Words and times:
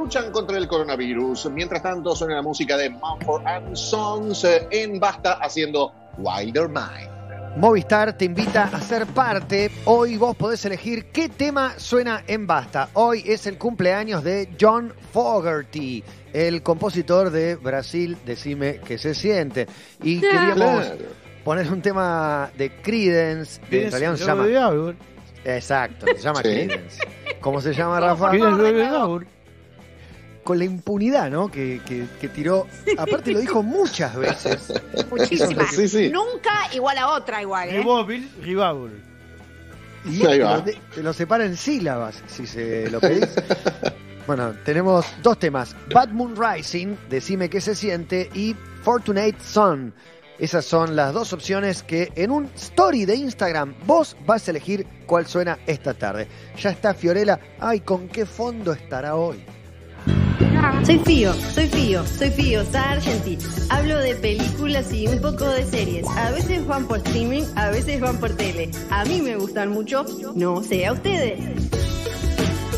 luchan 0.00 0.32
contra 0.32 0.56
el 0.56 0.66
coronavirus. 0.66 1.50
Mientras 1.52 1.82
tanto, 1.82 2.16
suena 2.16 2.36
la 2.36 2.42
música 2.42 2.74
de 2.78 2.88
Mumford 2.88 3.46
and 3.46 3.76
Sons 3.76 4.44
eh, 4.44 4.66
en 4.70 4.98
Basta 4.98 5.34
haciendo 5.34 5.92
Wilder 6.16 6.68
Mind. 6.68 7.10
Movistar 7.58 8.16
te 8.16 8.24
invita 8.24 8.70
a 8.72 8.80
ser 8.80 9.06
parte. 9.08 9.70
Hoy 9.84 10.16
vos 10.16 10.34
podés 10.36 10.64
elegir 10.64 11.06
qué 11.12 11.28
tema 11.28 11.74
suena 11.76 12.22
en 12.26 12.46
Basta. 12.46 12.88
Hoy 12.94 13.24
es 13.26 13.46
el 13.46 13.58
cumpleaños 13.58 14.24
de 14.24 14.48
John 14.58 14.94
Fogerty, 15.12 16.02
el 16.32 16.62
compositor 16.62 17.30
de 17.30 17.56
Brasil, 17.56 18.16
Decime 18.24 18.78
que 18.78 18.96
se 18.96 19.14
siente. 19.14 19.66
Y 20.02 20.20
queríamos 20.20 20.86
Claro. 20.86 21.04
poner 21.44 21.70
un 21.70 21.82
tema 21.82 22.50
de 22.56 22.80
Creedence, 22.80 23.60
que 23.68 23.84
en 23.84 23.90
realidad 23.90 24.12
no 24.12 24.16
se 24.16 24.24
llama. 24.24 24.94
Exacto, 25.44 26.06
se 26.06 26.18
llama 26.22 26.36
Sí. 26.38 26.42
Creedence. 26.44 27.00
¿Cómo 27.42 27.60
se 27.60 27.74
llama, 27.74 28.00
Rafa? 28.00 28.30
Con 30.44 30.58
la 30.58 30.64
impunidad, 30.64 31.30
¿no? 31.30 31.50
Que, 31.50 31.80
que- 31.86 32.06
que 32.20 32.28
tiró. 32.28 32.66
Aparte 32.98 33.30
lo 33.32 33.40
dijo 33.40 33.62
muchas 33.62 34.16
veces. 34.16 34.72
Muchísimas. 35.10 35.70
Sí, 35.74 35.86
sí. 35.88 36.08
Nunca 36.10 36.50
igual 36.74 36.96
a 36.98 37.08
otra 37.10 37.42
igual, 37.42 37.68
¿eh? 37.68 37.78
Y 40.04 40.24
Ahí 40.26 40.38
te 40.38 40.44
va. 40.44 40.56
lo, 40.56 40.64
te 40.64 41.02
lo 41.02 41.12
separa 41.12 41.44
en 41.44 41.56
sílabas, 41.56 42.22
si 42.26 42.46
se 42.46 42.90
lo 42.90 43.00
pedís. 43.00 43.28
bueno, 44.26 44.54
tenemos 44.64 45.04
dos 45.22 45.38
temas. 45.38 45.76
Bad 45.92 46.08
Moon 46.08 46.34
Rising, 46.34 46.96
Decime 47.10 47.50
qué 47.50 47.60
se 47.60 47.74
siente, 47.74 48.30
y 48.34 48.56
Fortunate 48.82 49.36
Son. 49.44 49.92
Esas 50.38 50.64
son 50.64 50.96
las 50.96 51.12
dos 51.12 51.34
opciones 51.34 51.82
que 51.82 52.10
en 52.16 52.30
un 52.30 52.48
story 52.56 53.04
de 53.04 53.14
Instagram 53.14 53.74
vos 53.84 54.16
vas 54.24 54.48
a 54.48 54.52
elegir 54.52 54.86
cuál 55.04 55.26
suena 55.26 55.58
esta 55.66 55.92
tarde. 55.92 56.26
Ya 56.58 56.70
está 56.70 56.94
Fiorella. 56.94 57.38
Ay, 57.58 57.80
¿con 57.80 58.08
qué 58.08 58.24
fondo 58.24 58.72
estará 58.72 59.16
hoy? 59.16 59.44
Soy 60.84 60.98
Fío, 61.00 61.34
soy 61.34 61.66
Fío, 61.68 62.06
soy 62.06 62.30
Fío, 62.30 62.64
Sargenti. 62.64 63.36
Hablo 63.68 63.98
de 63.98 64.14
películas 64.16 64.90
y 64.92 65.06
un 65.06 65.20
poco 65.20 65.46
de 65.46 65.64
series. 65.64 66.06
A 66.08 66.30
veces 66.30 66.66
van 66.66 66.86
por 66.86 66.98
streaming, 66.98 67.44
a 67.56 67.68
veces 67.68 68.00
van 68.00 68.18
por 68.18 68.30
tele. 68.30 68.70
A 68.90 69.04
mí 69.04 69.20
me 69.20 69.36
gustan 69.36 69.70
mucho, 69.70 70.04
no 70.34 70.62
sé 70.62 70.86
a 70.86 70.94
ustedes. 70.94 71.38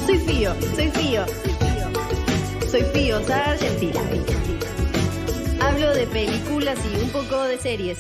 Soy 0.07 0.19
Fío, 0.19 0.55
soy 0.75 0.91
Fío. 0.91 1.25
Soy 2.69 2.83
Fío, 2.93 3.25
Sargenti. 3.27 3.93
Hablo 5.61 5.95
de 5.95 6.07
películas 6.09 6.79
y 6.93 7.01
un 7.01 7.11
poco 7.11 7.43
de 7.45 7.59
series. 7.59 7.99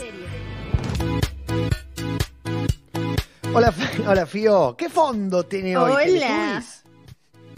Hola, 3.54 3.72
hola 4.08 4.26
Fío. 4.26 4.74
¿Qué 4.76 4.88
fondo 4.88 5.44
tiene 5.44 5.76
hoy? 5.76 5.92
Hola. 6.16 6.62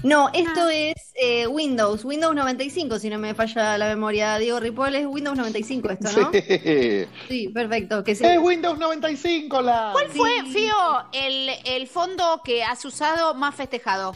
No, 0.05 0.29
esto 0.35 0.69
es 0.69 0.95
eh, 1.15 1.47
Windows, 1.47 2.05
Windows 2.05 2.35
95, 2.35 2.99
si 2.99 3.09
no 3.09 3.19
me 3.19 3.35
falla 3.35 3.79
la 3.79 3.89
memoria. 3.89 4.37
Diego 4.37 4.61
Ripoll 4.61 4.95
es 4.97 5.07
Windows 5.07 5.35
95 5.35 5.91
esto, 5.91 6.21
¿no? 6.21 6.31
Sí. 6.31 7.07
Sí, 7.27 7.49
perfecto. 7.49 8.05
Que 8.05 8.15
se... 8.15 8.35
Es 8.35 8.39
Windows 8.39 8.79
95 8.79 9.63
la. 9.63 9.91
¿Cuál 9.93 10.09
fue, 10.11 10.45
Fío, 10.53 10.75
el, 11.13 11.49
el 11.65 11.87
fondo 11.89 12.43
que 12.45 12.63
has 12.63 12.85
usado 12.85 13.35
más 13.35 13.55
festejado? 13.55 14.15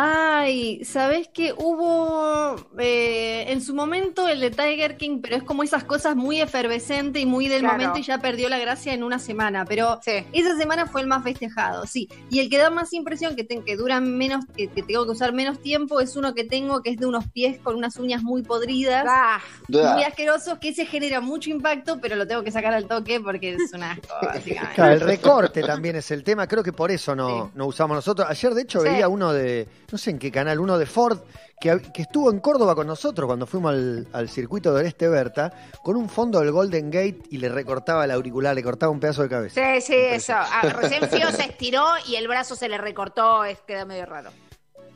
Ay, 0.00 0.84
¿sabes 0.84 1.28
qué? 1.34 1.52
Hubo 1.56 2.54
eh, 2.78 3.46
en 3.48 3.60
su 3.60 3.74
momento 3.74 4.28
el 4.28 4.38
de 4.38 4.52
Tiger 4.52 4.96
King, 4.96 5.18
pero 5.20 5.34
es 5.34 5.42
como 5.42 5.64
esas 5.64 5.82
cosas 5.82 6.14
muy 6.14 6.40
efervescente 6.40 7.18
y 7.18 7.26
muy 7.26 7.48
del 7.48 7.62
Claro. 7.62 7.74
momento 7.78 7.98
y 7.98 8.02
ya 8.04 8.18
perdió 8.18 8.48
la 8.48 8.60
gracia 8.60 8.94
en 8.94 9.02
una 9.02 9.18
semana. 9.18 9.64
Pero 9.64 9.98
Sí. 10.04 10.24
esa 10.32 10.56
semana 10.56 10.86
fue 10.86 11.00
el 11.00 11.08
más 11.08 11.24
festejado, 11.24 11.84
sí. 11.84 12.08
Y 12.30 12.38
el 12.38 12.48
que 12.48 12.58
da 12.58 12.70
más 12.70 12.92
impresión, 12.92 13.34
que, 13.34 13.42
ten- 13.42 13.64
que 13.64 13.74
dura 13.76 14.00
menos, 14.00 14.44
que, 14.56 14.68
que 14.68 14.84
tengo 14.84 15.04
que 15.04 15.10
usar 15.10 15.32
menos 15.32 15.60
tiempo, 15.60 15.98
es 16.00 16.14
uno 16.14 16.32
que 16.32 16.44
tengo 16.44 16.80
que 16.80 16.90
es 16.90 16.98
de 16.98 17.06
unos 17.06 17.26
pies 17.32 17.58
con 17.58 17.74
unas 17.74 17.96
uñas 17.96 18.22
muy 18.22 18.42
podridas. 18.42 19.04
Ah, 19.08 19.40
Muy 19.66 20.04
asquerosos, 20.04 20.58
que 20.60 20.68
ese 20.68 20.86
genera 20.86 21.20
mucho 21.20 21.50
impacto, 21.50 21.98
pero 22.00 22.14
lo 22.14 22.24
tengo 22.24 22.44
que 22.44 22.52
sacar 22.52 22.72
al 22.72 22.86
toque 22.86 23.18
porque 23.20 23.54
es 23.54 23.72
un 23.72 23.82
asco, 23.82 24.06
básicamente. 24.22 24.74
Claro, 24.76 24.92
el 24.92 25.00
recorte 25.00 25.60
también 25.64 25.96
es 25.96 26.08
el 26.12 26.22
tema, 26.22 26.46
creo 26.46 26.62
que 26.62 26.72
por 26.72 26.92
eso 26.92 27.16
no, 27.16 27.46
Sí. 27.46 27.50
no 27.56 27.66
usamos 27.66 27.96
nosotros. 27.96 28.28
Ayer, 28.30 28.54
de 28.54 28.62
hecho, 28.62 28.80
Sí. 28.80 28.88
veía 28.88 29.08
uno 29.08 29.32
de, 29.32 29.66
no 29.90 29.98
sé 29.98 30.10
en 30.10 30.18
qué 30.18 30.30
canal, 30.30 30.60
uno 30.60 30.78
de 30.78 30.86
Ford, 30.86 31.18
que, 31.60 31.80
que 31.94 32.02
estuvo 32.02 32.30
en 32.30 32.40
Córdoba 32.40 32.74
con 32.74 32.86
nosotros 32.86 33.26
cuando 33.26 33.46
fuimos 33.46 33.72
al, 33.72 34.06
al 34.12 34.28
circuito 34.28 34.72
de 34.72 34.80
Oreste 34.80 35.08
Berta, 35.08 35.52
con 35.82 35.96
un 35.96 36.08
fondo 36.08 36.40
del 36.40 36.52
Golden 36.52 36.90
Gate 36.90 37.22
y 37.30 37.38
le 37.38 37.48
recortaba 37.48 38.04
el 38.04 38.10
auricular, 38.10 38.54
le 38.54 38.62
cortaba 38.62 38.92
un 38.92 39.00
pedazo 39.00 39.22
de 39.22 39.28
cabeza. 39.28 39.60
sí, 39.74 39.80
sí, 39.80 39.94
eso. 39.94 40.34
Ah, 40.36 40.62
recién 40.74 41.08
Fío 41.08 41.30
se 41.32 41.42
estiró 41.42 41.84
y 42.06 42.16
el 42.16 42.28
brazo 42.28 42.54
se 42.54 42.68
le 42.68 42.78
recortó, 42.78 43.44
es, 43.44 43.58
queda 43.60 43.84
medio 43.84 44.06
raro. 44.06 44.30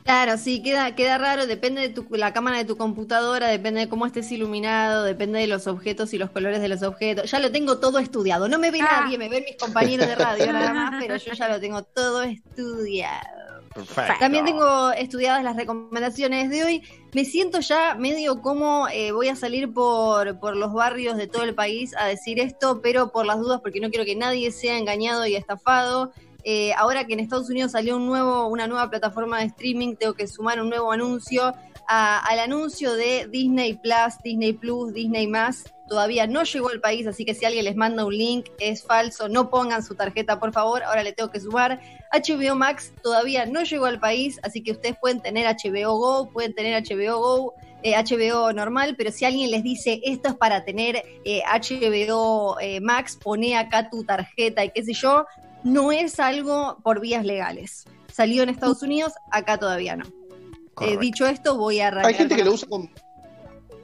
Claro, 0.03 0.37
sí, 0.37 0.61
queda, 0.61 0.95
queda 0.95 1.17
raro, 1.17 1.47
depende 1.47 1.79
de 1.81 1.89
tu, 1.89 2.05
la 2.11 2.33
cámara 2.33 2.57
de 2.57 2.65
tu 2.65 2.75
computadora, 2.75 3.47
depende 3.47 3.79
de 3.79 3.87
cómo 3.89 4.05
estés 4.05 4.29
iluminado, 4.33 5.03
depende 5.03 5.39
de 5.39 5.47
los 5.47 5.65
objetos 5.65 6.13
y 6.13 6.17
los 6.17 6.29
colores 6.29 6.59
de 6.59 6.67
los 6.67 6.83
objetos. 6.83 7.31
Ya 7.31 7.39
lo 7.39 7.51
tengo 7.53 7.79
todo 7.79 7.99
estudiado. 7.99 8.49
No 8.49 8.59
me 8.59 8.69
ve 8.69 8.79
Ah. 8.81 9.03
nadie, 9.03 9.17
me 9.17 9.29
ven 9.29 9.45
mis 9.45 9.55
compañeros 9.55 10.05
de 10.07 10.15
radio 10.15 10.45
nada 10.53 10.73
más, 10.73 10.95
pero 11.01 11.15
yo 11.15 11.31
ya 11.31 11.47
lo 11.47 11.59
tengo 11.61 11.83
todo 11.83 12.21
estudiado. 12.23 13.62
También 14.19 14.45
tengo 14.45 14.91
estudiadas 14.91 15.43
las 15.43 15.55
recomendaciones 15.55 16.49
de 16.49 16.63
hoy. 16.63 16.83
Me 17.13 17.25
siento 17.25 17.59
ya 17.59 17.95
medio 17.95 18.41
como 18.41 18.87
eh, 18.89 19.11
voy 19.11 19.29
a 19.29 19.35
salir 19.35 19.71
por, 19.73 20.39
por 20.39 20.55
los 20.55 20.73
barrios 20.73 21.17
de 21.17 21.27
todo 21.27 21.43
el 21.43 21.55
país 21.55 21.95
a 21.97 22.05
decir 22.05 22.39
esto, 22.39 22.81
pero 22.81 23.11
por 23.11 23.25
las 23.25 23.39
dudas, 23.39 23.61
porque 23.61 23.79
no 23.79 23.89
quiero 23.89 24.05
que 24.05 24.15
nadie 24.15 24.51
sea 24.51 24.77
engañado 24.77 25.25
y 25.25 25.35
estafado. 25.35 26.11
Eh, 26.43 26.73
ahora 26.73 27.05
que 27.07 27.13
en 27.13 27.21
Estados 27.21 27.49
Unidos 27.49 27.71
salió 27.71 27.95
un 27.95 28.05
nuevo, 28.05 28.47
una 28.47 28.67
nueva 28.67 28.89
plataforma 28.89 29.39
de 29.39 29.45
streaming, 29.45 29.95
tengo 29.95 30.13
que 30.13 30.27
sumar 30.27 30.59
un 30.61 30.69
nuevo 30.69 30.91
anuncio 30.91 31.53
a- 31.87 32.19
al 32.19 32.39
anuncio 32.39 32.93
de 32.95 33.27
Disney 33.31 33.75
Plus, 33.75 34.15
Disney 34.23 34.53
Plus, 34.53 34.93
Disney 34.93 35.27
Más. 35.27 35.63
Todavía 35.93 36.25
no 36.25 36.41
llegó 36.41 36.69
al 36.69 36.81
país, 36.81 37.05
así 37.05 37.23
que 37.23 37.35
si 37.35 37.45
alguien 37.45 37.65
les 37.65 37.75
manda 37.75 38.03
un 38.03 38.17
link 38.17 38.47
es 38.57 38.81
falso, 38.81 39.29
no 39.29 39.51
pongan 39.51 39.83
su 39.83 39.93
tarjeta, 39.93 40.39
por 40.39 40.51
favor. 40.51 40.81
Ahora 40.81 41.03
le 41.03 41.13
tengo 41.13 41.29
que 41.29 41.39
sumar. 41.39 41.79
HBO 42.11 42.55
Max 42.55 42.91
todavía 43.03 43.45
no 43.45 43.61
llegó 43.61 43.85
al 43.85 43.99
país, 43.99 44.39
así 44.41 44.63
que 44.63 44.71
ustedes 44.71 44.95
pueden 44.99 45.21
tener 45.21 45.45
HBO 45.45 45.95
Go, 45.99 46.31
pueden 46.31 46.55
tener 46.55 46.83
HBO 46.83 47.19
Go, 47.19 47.53
eh, 47.83 47.93
HBO 47.95 48.51
normal, 48.53 48.95
pero 48.97 49.11
si 49.11 49.25
alguien 49.25 49.51
les 49.51 49.61
dice 49.61 50.01
esto 50.03 50.29
es 50.29 50.33
para 50.33 50.65
tener 50.65 51.03
eh, 51.25 51.43
HBO 51.45 52.59
eh, 52.59 52.79
Max, 52.81 53.15
pone 53.15 53.55
acá 53.55 53.91
tu 53.91 54.03
tarjeta 54.03 54.65
y 54.65 54.71
qué 54.71 54.83
sé 54.83 54.93
yo, 54.93 55.27
no 55.63 55.91
es 55.91 56.19
algo 56.19 56.79
por 56.81 57.01
vías 57.01 57.23
legales. 57.23 57.85
Salió 58.11 58.41
en 58.41 58.49
Estados 58.49 58.81
Unidos, 58.81 59.13
acá 59.29 59.59
todavía 59.59 59.95
no. 59.95 60.05
Eh, 60.81 60.97
dicho 60.97 61.27
esto, 61.27 61.55
voy 61.55 61.81
a 61.81 61.89
arrancar. 61.89 62.09
Hay 62.09 62.15
gente 62.15 62.35
que 62.35 62.43
lo 62.43 62.53
usa 62.53 62.67
con. 62.67 62.89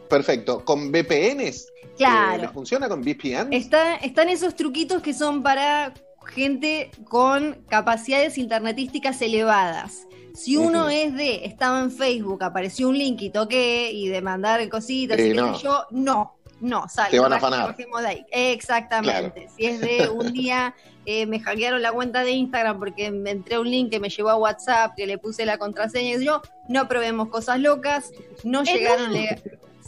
Perfecto. 0.09 0.63
¿Con 0.65 0.91
VPNs? 0.91 1.67
Claro. 1.97 2.35
Eh, 2.35 2.41
¿les 2.43 2.51
¿Funciona 2.51 2.89
con 2.89 3.01
VPN? 3.01 3.53
Está, 3.53 3.95
están 3.97 4.29
esos 4.29 4.55
truquitos 4.55 5.01
que 5.01 5.13
son 5.13 5.43
para 5.43 5.93
gente 6.25 6.91
con 7.05 7.63
capacidades 7.69 8.37
internetísticas 8.37 9.21
elevadas. 9.21 10.07
Si 10.33 10.57
uno 10.57 10.89
es 10.89 11.15
de, 11.15 11.45
estaba 11.45 11.81
en 11.81 11.91
Facebook, 11.91 12.43
apareció 12.43 12.89
un 12.89 12.97
link 12.97 13.21
y 13.21 13.29
toqué 13.29 13.91
y 13.91 14.07
de 14.07 14.21
mandar 14.21 14.67
cositas 14.69 15.19
Eh, 15.19 15.27
y 15.27 15.31
qué 15.33 15.41
no. 15.41 15.59
yo, 15.59 15.85
no, 15.91 16.37
no, 16.61 16.87
sale. 16.87 17.11
Te 17.11 17.19
van 17.19 17.33
a 17.33 17.37
afanar. 17.37 17.67
bajemos 17.67 18.01
de 18.01 18.07
ahí. 18.07 18.25
Exactamente. 18.31 19.47
Si 19.55 19.65
es 19.65 19.81
de 19.81 20.09
un 20.09 20.31
día, 20.31 20.75
eh, 21.05 21.25
me 21.25 21.39
hackearon 21.39 21.81
la 21.81 21.91
cuenta 21.91 22.23
de 22.23 22.31
Instagram 22.31 22.79
porque 22.79 23.11
me 23.11 23.31
entré 23.31 23.55
a 23.55 23.59
un 23.59 23.69
link 23.69 23.91
que 23.91 23.99
me 23.99 24.09
llevó 24.09 24.29
a 24.29 24.35
WhatsApp, 24.35 24.93
que 24.95 25.07
le 25.07 25.17
puse 25.17 25.45
la 25.45 25.57
contraseña 25.57 26.15
y 26.15 26.23
yo, 26.23 26.41
no 26.67 26.87
probemos 26.87 27.29
cosas 27.29 27.59
locas, 27.59 28.11
no 28.43 28.63
llegaron 28.63 29.11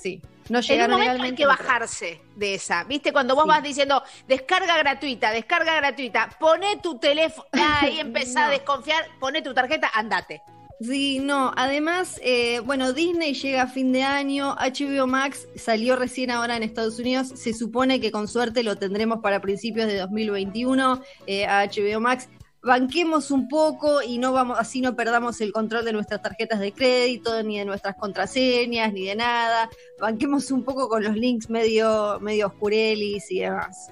Sí, 0.02 0.22
no 0.50 0.60
En 0.68 0.82
un 0.86 0.92
momento 0.92 1.24
hay 1.24 1.36
que 1.36 1.46
bajarse 1.46 2.22
de 2.36 2.56
esa. 2.56 2.84
¿Viste? 2.86 3.14
Cuando 3.14 3.36
vos 3.36 3.44
Sí. 3.44 3.50
vas 3.50 3.64
diciendo 3.64 4.04
descarga 4.28 4.78
gratuita, 4.78 5.32
descarga 5.32 5.76
gratuita, 5.76 6.30
pone 6.40 6.78
tu 6.78 6.98
teléfono, 6.98 7.48
ahí 7.82 8.00
empezá 8.00 8.48
a 8.48 8.50
desconfiar, 8.50 9.06
pone 9.20 9.42
tu 9.42 9.54
tarjeta, 9.54 9.90
andate. 9.94 10.42
Sí, 10.82 11.20
no, 11.20 11.54
además, 11.56 12.20
eh, 12.24 12.60
bueno, 12.62 12.92
Disney 12.92 13.36
llega 13.36 13.62
a 13.62 13.68
fin 13.68 13.92
de 13.92 14.02
año, 14.02 14.56
HBO 14.56 15.06
Max 15.06 15.48
salió 15.56 15.96
recién 15.96 16.32
ahora 16.32 16.58
en 16.58 16.64
Estados 16.64 16.98
Unidos, 16.98 17.28
se 17.36 17.54
supone 17.54 18.00
que 18.00 18.12
con 18.12 18.28
suerte 18.28 18.64
lo 18.64 18.76
tendremos 18.78 19.20
para 19.20 19.42
principios 19.42 19.86
de 19.86 19.98
2021 19.98 21.04
eh, 21.28 21.46
a 21.46 21.64
HBO 21.68 22.00
Max. 22.00 22.30
Banquemos 22.64 23.32
un 23.32 23.48
poco 23.48 24.04
y 24.04 24.20
no 24.20 24.34
vamos, 24.34 24.60
así 24.60 24.82
no 24.82 24.96
perdamos 24.96 25.42
el 25.42 25.52
control 25.52 25.84
de 25.84 25.94
nuestras 25.94 26.22
tarjetas 26.22 26.60
de 26.60 26.72
crédito, 26.72 27.42
ni 27.42 27.58
de 27.58 27.66
nuestras 27.66 27.96
contraseñas, 27.96 28.94
ni 28.94 29.06
de 29.06 29.16
nada. 29.16 29.70
Banquemos 30.00 30.52
un 30.52 30.64
poco 30.64 30.88
con 30.88 31.04
los 31.04 31.16
links 31.16 31.50
medio, 31.50 32.20
medio 32.20 32.48
oscurelis 32.48 33.32
y 33.32 33.40
demás. 33.40 33.90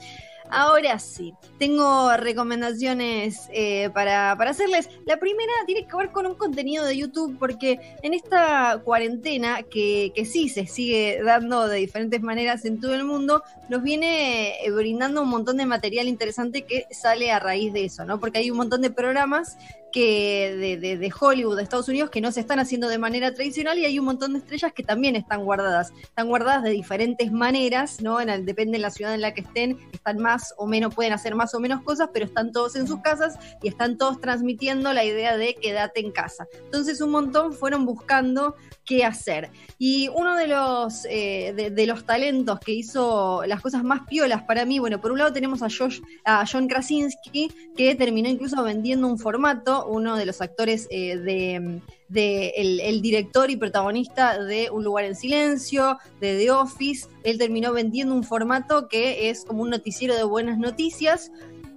Ahora 0.51 0.97
sí, 0.97 1.33
tengo 1.59 2.15
recomendaciones 2.17 3.49
eh, 3.53 3.89
para, 3.93 4.35
para 4.35 4.51
hacerles. 4.51 4.89
La 5.05 5.17
primera 5.17 5.53
tiene 5.67 5.85
que 5.85 5.95
ver 5.95 6.09
con 6.09 6.25
un 6.25 6.35
contenido 6.35 6.85
de 6.85 6.97
YouTube, 6.97 7.37
porque 7.37 7.79
en 8.01 8.13
esta 8.13 8.81
cuarentena, 8.83 9.61
que, 9.63 10.11
que 10.15 10.25
sí 10.25 10.49
se 10.49 10.65
sigue 10.65 11.21
dando 11.23 11.67
de 11.67 11.77
diferentes 11.77 12.21
maneras 12.21 12.65
en 12.65 12.79
todo 12.79 12.95
el 12.95 13.03
mundo, 13.03 13.43
nos 13.69 13.83
viene 13.83 14.65
eh, 14.65 14.71
brindando 14.71 15.21
un 15.21 15.29
montón 15.29 15.57
de 15.57 15.67
material 15.67 16.07
interesante 16.07 16.63
que 16.63 16.87
sale 16.89 17.31
a 17.31 17.39
raíz 17.39 17.71
de 17.71 17.85
eso, 17.85 18.03
¿no? 18.05 18.19
Porque 18.19 18.39
hay 18.39 18.49
un 18.49 18.57
montón 18.57 18.81
de 18.81 18.89
programas 18.89 19.57
que 19.91 20.77
de, 20.79 21.13
Hollywood, 21.19 21.57
de 21.57 21.63
Estados 21.63 21.87
Unidos, 21.87 22.09
que 22.09 22.21
no 22.21 22.31
se 22.31 22.39
están 22.39 22.59
haciendo 22.59 22.87
de 22.87 22.97
manera 22.97 23.33
tradicional 23.33 23.77
y 23.77 23.85
hay 23.85 23.99
un 23.99 24.05
montón 24.05 24.33
de 24.33 24.39
estrellas 24.39 24.73
que 24.73 24.83
también 24.83 25.15
están 25.15 25.43
guardadas. 25.43 25.91
Están 26.01 26.27
guardadas 26.27 26.63
de 26.63 26.71
diferentes 26.71 27.31
maneras, 27.31 28.01
¿no? 28.01 28.19
En 28.21 28.29
el- 28.29 28.45
depende 28.45 28.77
de 28.77 28.81
la 28.81 28.91
ciudad 28.91 29.13
en 29.13 29.21
la 29.21 29.33
que 29.33 29.41
estén, 29.41 29.77
están 29.91 30.17
más 30.17 30.53
o 30.57 30.67
menos, 30.67 30.93
pueden 30.93 31.13
hacer 31.13 31.35
más 31.35 31.53
o 31.55 31.59
menos 31.59 31.81
cosas, 31.83 32.09
pero 32.13 32.25
están 32.25 32.51
todos 32.51 32.75
en 32.75 32.87
sus 32.87 33.01
casas 33.01 33.37
y 33.61 33.67
están 33.67 33.97
todos 33.97 34.19
transmitiendo 34.21 34.93
la 34.93 35.03
idea 35.03 35.37
de 35.37 35.55
quédate 35.55 35.99
en 35.99 36.11
casa. 36.11 36.47
Entonces 36.65 37.01
un 37.01 37.11
montón 37.11 37.53
fueron 37.53 37.85
buscando 37.85 38.55
qué 38.85 39.05
hacer. 39.05 39.51
Y 39.77 40.07
uno 40.09 40.35
de 40.35 40.47
los, 40.47 41.05
eh, 41.05 41.53
de, 41.55 41.69
de 41.69 41.85
los 41.85 42.05
talentos 42.05 42.59
que 42.59 42.71
hizo 42.73 43.43
las 43.45 43.61
cosas 43.61 43.83
más 43.83 44.01
piolas 44.07 44.43
para 44.43 44.65
mí, 44.65 44.79
bueno, 44.79 44.99
por 44.99 45.11
un 45.11 45.19
lado 45.19 45.31
tenemos 45.31 45.61
a, 45.61 45.67
Josh, 45.69 46.01
a 46.25 46.43
John 46.51 46.67
Krasinski, 46.67 47.51
que 47.77 47.95
terminó 47.95 48.29
incluso 48.29 48.63
vendiendo 48.63 49.07
un 49.07 49.19
formato, 49.19 49.78
uno 49.85 50.15
de 50.15 50.25
los 50.25 50.41
actores 50.41 50.87
eh, 50.89 51.17
de, 51.17 52.49
el, 52.55 52.79
el 52.79 53.01
director 53.01 53.49
y 53.49 53.55
protagonista 53.55 54.41
de 54.41 54.69
Un 54.71 54.83
lugar 54.83 55.05
en 55.05 55.15
silencio, 55.15 55.97
de 56.19 56.37
The 56.37 56.51
Office, 56.51 57.07
él 57.23 57.37
terminó 57.37 57.73
vendiendo 57.73 58.15
un 58.15 58.23
formato 58.23 58.87
que 58.87 59.29
es 59.29 59.45
como 59.45 59.63
un 59.63 59.69
noticiero 59.69 60.15
de 60.15 60.23
buenas 60.23 60.57
noticias. 60.57 61.31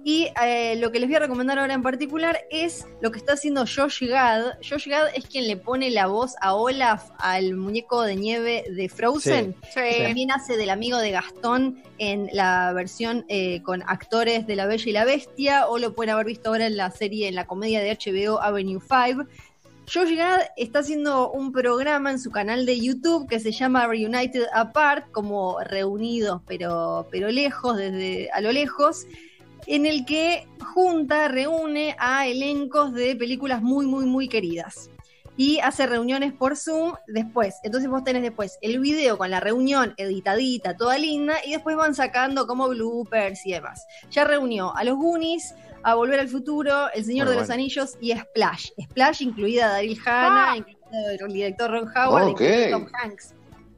Y 0.05 0.27
eh, 0.43 0.75
lo 0.77 0.91
que 0.91 0.99
les 0.99 1.07
voy 1.07 1.15
a 1.15 1.19
recomendar 1.19 1.57
ahora 1.59 1.73
en 1.73 1.81
particular 1.81 2.39
es 2.51 2.85
lo 2.99 3.11
que 3.11 3.19
está 3.19 3.33
haciendo 3.33 3.65
Josh 3.65 4.03
Gad. 4.05 4.57
Josh 4.67 4.89
Gad 4.89 5.07
es 5.15 5.25
quien 5.25 5.47
le 5.47 5.55
pone 5.55 5.89
la 5.91 6.07
voz 6.07 6.35
a 6.41 6.55
Olaf, 6.55 7.09
al 7.19 7.53
muñeco 7.53 8.01
de 8.01 8.17
nieve 8.17 8.65
de 8.69 8.89
Frozen. 8.89 9.55
Sí. 9.73 10.03
También 10.03 10.31
hace 10.31 10.57
del 10.57 10.71
amigo 10.71 10.97
de 10.97 11.11
Gastón 11.11 11.81
en 11.99 12.29
la 12.33 12.73
versión 12.73 13.25
eh, 13.29 13.61
con 13.63 13.81
actores 13.83 14.45
de 14.45 14.57
La 14.57 14.65
Bella 14.65 14.89
y 14.89 14.91
la 14.91 15.05
Bestia, 15.05 15.67
o 15.67 15.77
lo 15.77 15.93
pueden 15.93 16.13
haber 16.13 16.25
visto 16.25 16.49
ahora 16.49 16.67
en 16.67 16.75
la 16.75 16.91
serie, 16.91 17.29
en 17.29 17.35
la 17.35 17.47
comedia 17.47 17.79
de 17.79 17.97
HBO 17.97 18.41
Avenue 18.41 18.81
5. 18.81 19.25
Josh 19.91 20.15
Gad 20.15 20.39
está 20.55 20.79
haciendo 20.79 21.31
un 21.31 21.51
programa 21.51 22.11
en 22.11 22.19
su 22.19 22.31
canal 22.31 22.65
de 22.65 22.79
YouTube 22.79 23.27
que 23.27 23.39
se 23.39 23.51
llama 23.51 23.85
Reunited 23.87 24.45
Apart, 24.53 25.11
como 25.11 25.59
reunidos 25.59 26.41
pero, 26.47 27.07
pero 27.11 27.29
lejos, 27.29 27.77
desde 27.77 28.29
a 28.31 28.39
lo 28.39 28.51
lejos, 28.51 29.05
en 29.67 29.85
el 29.85 30.05
que 30.05 30.47
junta, 30.73 31.27
reúne 31.27 31.95
a 31.99 32.27
elencos 32.27 32.93
de 32.93 33.15
películas 33.15 33.61
muy, 33.61 33.85
muy, 33.85 34.05
muy 34.05 34.27
queridas. 34.27 34.89
Y 35.35 35.59
hace 35.59 35.87
reuniones 35.87 36.31
por 36.31 36.55
Zoom 36.55 36.93
después. 37.07 37.55
Entonces 37.63 37.89
vos 37.89 38.03
tenés 38.03 38.21
después 38.21 38.59
el 38.61 38.79
video 38.79 39.17
con 39.17 39.31
la 39.31 39.39
reunión 39.39 39.95
editadita, 39.97 40.77
toda 40.77 40.97
linda, 40.99 41.35
y 41.43 41.51
después 41.53 41.75
van 41.75 41.95
sacando 41.95 42.45
como 42.45 42.69
bloopers 42.69 43.43
y 43.45 43.53
demás. 43.53 43.83
Ya 44.11 44.25
reunió 44.25 44.75
a 44.75 44.83
los 44.83 44.95
Goonies, 44.95 45.55
a 45.81 45.95
Volver 45.95 46.19
al 46.19 46.29
Futuro, 46.29 46.91
El 46.93 47.03
Señor 47.03 47.25
Muy 47.25 47.35
de 47.35 47.41
los. 47.41 47.49
Anillos 47.49 47.97
y 47.99 48.11
Splash. 48.15 48.69
Splash 48.83 49.23
incluida 49.23 49.69
Daryl 49.69 49.97
Hannah, 50.05 50.51
Ah. 50.51 50.57
incluido 50.57 51.25
el 51.25 51.33
director 51.33 51.71
Ron 51.71 51.89
Howard, 51.97 52.23
Ok. 52.25 52.41
incluido 52.41 52.69
Tom 52.77 52.87
Hanks. 53.01 53.33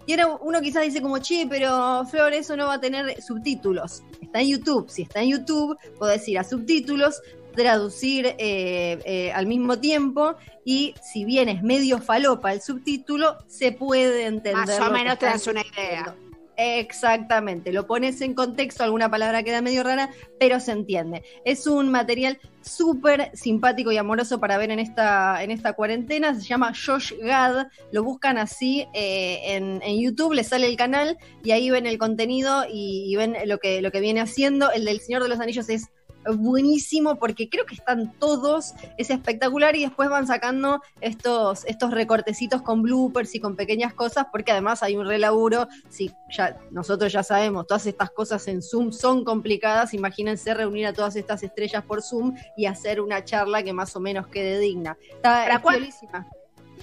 Y 0.06 0.14
ahora 0.14 0.38
uno 0.42 0.62
quizás 0.62 0.84
dice 0.84 1.02
como, 1.02 1.18
che, 1.20 1.48
pero 1.50 2.06
Flor, 2.06 2.34
eso 2.34 2.56
no 2.56 2.68
va 2.68 2.76
a 2.76 2.80
tener 2.80 3.22
subtítulos. 3.22 4.04
Está 4.22 4.42
en 4.42 4.50
YouTube. 4.50 4.90
Si 4.90 5.02
está 5.04 5.22
en 5.22 5.30
YouTube, 5.30 5.78
podés 5.98 6.28
ir 6.28 6.38
a 6.38 6.44
subtítulos, 6.44 7.22
traducir 7.56 8.28
eh, 8.38 9.00
eh, 9.06 9.32
al 9.32 9.48
mismo 9.48 9.80
tiempo 9.80 10.36
y 10.64 10.94
si 11.02 11.26
bien 11.26 11.50
es 11.50 11.64
medio 11.64 12.00
falopa 12.00 12.54
el 12.54 12.62
subtítulo, 12.62 13.38
se 13.48 13.72
puede 13.72 14.26
entender. 14.26 14.68
Más 14.68 14.80
o 14.80 14.92
menos 14.92 15.18
te 15.18 15.26
das 15.26 15.48
una 15.48 15.64
diciendo. 15.64 16.14
Exactamente, 16.58 17.74
lo 17.74 17.86
pones 17.86 18.22
en 18.22 18.34
contexto, 18.34 18.84
alguna 18.84 19.10
palabra 19.12 19.44
queda 19.44 19.62
medio 19.62 19.84
rara, 19.84 20.10
pero 20.40 20.60
se 20.60 20.72
entiende. 20.72 21.24
Es 21.44 21.68
un 21.68 21.92
material 21.92 22.40
súper 22.62 23.30
simpático 23.34 23.92
y 23.92 23.98
amoroso 23.98 24.40
para 24.40 24.58
ver 24.58 24.72
en 24.72 24.80
esta, 24.80 25.44
en 25.44 25.52
esta 25.52 25.74
cuarentena, 25.74 26.34
se 26.34 26.48
llama 26.48 26.74
Josh 26.74 27.14
Gad, 27.22 27.68
lo 27.92 28.04
buscan 28.04 28.38
así 28.38 28.88
eh, 28.94 29.56
en, 29.56 29.82
en 29.84 30.02
YouTube, 30.02 30.34
les 30.34 30.48
sale 30.48 30.68
el 30.68 30.78
canal 30.78 31.18
y 31.44 31.52
ahí 31.52 31.70
ven 31.70 31.86
el 31.86 31.98
contenido 31.98 32.66
y, 32.72 33.06
y 33.12 33.16
ven 33.16 33.36
lo 33.46 33.58
que, 33.60 33.82
lo 33.82 33.92
que 33.92 34.00
viene 34.00 34.22
haciendo. 34.22 34.72
El 34.72 34.86
del 34.86 35.02
Señor 35.02 35.24
de 35.24 35.30
los 35.30 35.40
Anillos 35.40 35.70
es 35.70 35.90
buenísimo 36.34 37.16
porque 37.16 37.50
creo 37.50 37.66
que 37.66 37.76
están 37.76 38.14
todos, 38.20 38.74
es 38.98 39.10
espectacular 39.10 39.76
y 39.76 39.82
después 39.84 40.10
van 40.10 40.28
sacando 40.28 40.82
estos, 41.02 41.66
estos 41.66 41.92
recortecitos 41.92 42.62
con 42.62 42.82
bloopers 42.82 43.36
y 43.36 43.40
con 43.40 43.56
pequeñas 43.56 43.94
cosas 43.94 44.28
porque 44.32 44.52
además 44.52 44.84
hay 44.84 44.96
un 44.96 45.08
relaburo, 45.08 45.68
si 45.90 46.12
ya 46.36 46.58
nosotros 46.72 47.12
ya 47.12 47.24
sabemos, 47.24 47.68
todas 47.68 47.86
estas 47.86 48.10
cosas 48.12 48.48
en 48.48 48.62
Zoom 48.62 48.92
son 48.92 49.24
complicadas, 49.24 49.94
imagínense 49.94 50.54
reunir 50.54 50.88
a 50.88 50.94
todas 50.94 51.16
estas 51.16 51.44
estrellas 51.44 51.84
por 51.84 52.02
Zoom 52.02 52.36
y 52.58 52.66
hacer 52.66 53.02
una 53.02 53.24
charla 53.24 53.64
que 53.64 53.74
más 53.74 53.96
o 53.96 54.00
menos 54.00 54.28
quede 54.28 54.60
digna. 54.60 54.98
Está 55.02 55.44
¿Para 55.44 55.62
cuán-. 55.62 55.90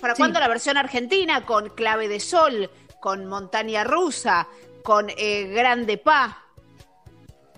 ¿Para 0.01 0.15
Sí. 0.15 0.21
cuándo 0.21 0.41
la 0.41 0.49
versión 0.49 0.77
argentina 0.77 1.45
con 1.45 1.69
clave 1.71 2.09
de 2.09 2.19
sol, 2.19 2.71
con 3.01 3.27
montaña 3.27 3.85
rusa, 3.85 4.49
con 4.83 5.09
eh, 5.17 5.45
grande 5.55 5.97
pa? 5.97 6.42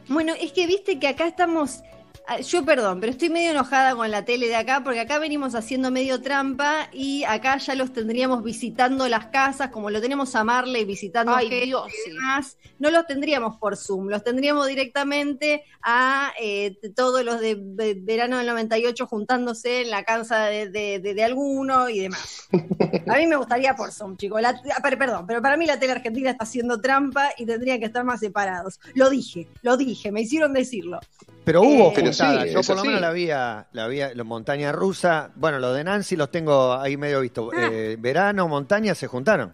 Bueno, 0.09 0.35
es 0.39 0.53
que 0.53 0.67
viste 0.67 0.99
que 0.99 1.09
acá 1.09 1.27
estamos. 1.27 1.83
Ah, 2.27 2.41
Yo 2.41 2.65
perdón, 2.65 3.01
pero 3.01 3.13
estoy 3.13 3.29
medio 3.31 3.51
enojada 3.51 3.95
con 3.95 4.11
la 4.11 4.25
tele 4.25 4.49
de 4.49 4.57
acá 4.57 4.83
porque 4.85 5.01
acá 5.01 5.19
venimos 5.19 5.55
haciendo 5.55 5.91
medio 5.91 6.21
trampa 6.21 6.89
y 6.93 7.25
acá 7.25 7.59
ya 7.59 7.75
los 7.75 7.93
tendríamos 7.93 8.43
visitando 8.43 9.09
las 9.09 9.27
casas, 9.27 9.71
como 9.71 9.91
lo 9.91 10.01
tenemos 10.01 10.35
a 10.35 10.45
Marley 10.45 10.85
visitando 10.85 11.35
Ay, 11.35 11.49
Dios, 11.67 11.87
y 11.89 12.11
sí. 12.11 12.15
demás, 12.17 12.59
no 12.79 12.91
los 12.91 13.07
tendríamos 13.07 13.57
por 13.59 13.77
Zoom, 13.77 14.09
los 14.09 14.23
tendríamos 14.25 14.67
directamente 14.67 15.65
a 15.83 16.33
eh, 16.41 16.77
todos 16.97 17.25
los 17.25 17.41
de, 17.41 17.57
de 17.59 17.95
verano 18.01 18.39
del 18.39 18.47
98 18.47 19.07
juntándose 19.07 19.83
en 19.83 19.91
la 19.91 20.05
casa 20.05 20.45
de, 20.47 20.69
de- 20.71 20.99
de- 21.01 21.15
de 21.15 21.25
alguno 21.25 21.89
y 21.89 22.01
demás. 22.01 22.49
A 23.07 23.19
mí 23.19 23.27
me 23.27 23.37
gustaría 23.37 23.75
por 23.77 23.93
Zoom, 23.93 24.17
chicos. 24.17 24.41
La- 24.41 24.59
per- 24.83 24.97
perdón, 24.99 25.27
pero 25.27 25.43
para 25.43 25.57
mí 25.57 25.67
la 25.67 25.79
tele 25.79 25.93
argentina 25.93 26.31
está 26.31 26.45
haciendo 26.45 26.81
trampa 26.81 27.31
y 27.37 27.45
tendrían 27.45 27.79
que 27.79 27.87
estar 27.87 28.03
más 28.05 28.21
separados. 28.21 28.81
Lo 28.95 29.11
dije, 29.11 29.47
lo 29.63 29.77
dije, 29.77 30.11
me 30.11 30.23
hicieron 30.23 30.53
decirlo. 30.55 31.01
Pero 31.45 31.61
hubo 31.63 31.89
Eh, 31.91 31.93
Pero 31.95 32.13
sí, 32.15 32.23
Yo 32.53 32.61
por 32.63 32.77
lo 32.77 32.81
así. 32.81 32.87
menos 32.89 33.01
la 33.01 33.11
vi, 33.13 33.31
a- 33.31 33.67
la 33.73 33.87
vi 33.89 34.01
a- 34.01 34.15
la 34.15 34.25
montaña 34.25 34.73
rusa. 34.73 35.31
Bueno, 35.35 35.59
lo 35.59 35.73
de 35.73 35.85
Nancy 35.85 36.17
los 36.17 36.31
tengo 36.31 36.73
ahí 36.75 36.97
medio 36.97 37.21
visto. 37.21 37.51
Ah. 37.55 37.69
Eh, 37.71 37.97
verano, 37.99 38.49
montaña, 38.49 38.95
se 38.95 39.07
juntaron. 39.07 39.53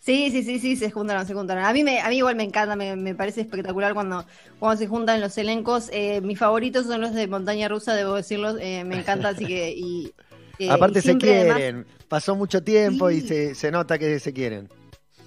Sí, 0.00 0.30
sí, 0.30 0.44
sí, 0.44 0.60
sí, 0.60 0.76
se 0.76 0.90
juntaron, 0.90 1.26
se 1.26 1.34
juntaron. 1.34 1.64
A 1.64 1.72
mí, 1.72 1.82
me, 1.82 2.00
a 2.00 2.08
mí 2.08 2.18
igual 2.18 2.36
me 2.36 2.44
encanta, 2.44 2.76
me, 2.76 2.94
me 2.94 3.14
parece 3.16 3.40
espectacular 3.40 3.92
cuando, 3.92 4.24
cuando 4.60 4.78
se 4.78 4.86
juntan 4.86 5.20
los 5.20 5.36
elencos. 5.36 5.88
Eh, 5.92 6.20
mis 6.20 6.38
favoritos 6.38 6.86
son 6.86 7.00
los 7.00 7.12
de 7.12 7.26
Montaña 7.26 7.66
Rusa, 7.68 7.92
debo 7.94 8.14
decirlo, 8.14 8.56
eh, 8.58 8.84
me 8.84 8.98
encanta, 9.00 9.30
así 9.30 9.44
que... 9.46 9.72
Y, 9.76 10.12
eh, 10.60 10.70
Aparte 10.70 11.00
y 11.00 11.02
se 11.02 11.10
además- 11.10 11.56
quieren. 11.56 11.86
Pasó 12.08 12.36
mucho 12.36 12.62
tiempo 12.62 13.10
y 13.10 13.20
Sí. 13.20 13.26
se, 13.28 13.54
se 13.56 13.70
nota 13.72 13.98
que 13.98 14.20
se 14.20 14.32
quieren. 14.32 14.68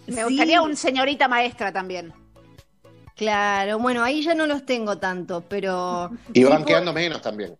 Me 0.07 0.15
Sí. 0.15 0.23
gustaría 0.23 0.61
un 0.61 0.77
señorita 0.77 1.27
maestra 1.27 1.73
también. 1.73 2.13
Claro, 3.19 3.79
bueno, 3.79 4.01
ahí 4.01 4.21
ya 4.23 4.33
no 4.33 4.47
los 4.47 4.65
tengo 4.65 4.97
tanto, 4.97 5.41
pero... 5.41 6.09
Y 6.33 6.45
van 6.45 6.63
quedando 6.63 6.93
menos 6.93 7.21
también. 7.21 7.57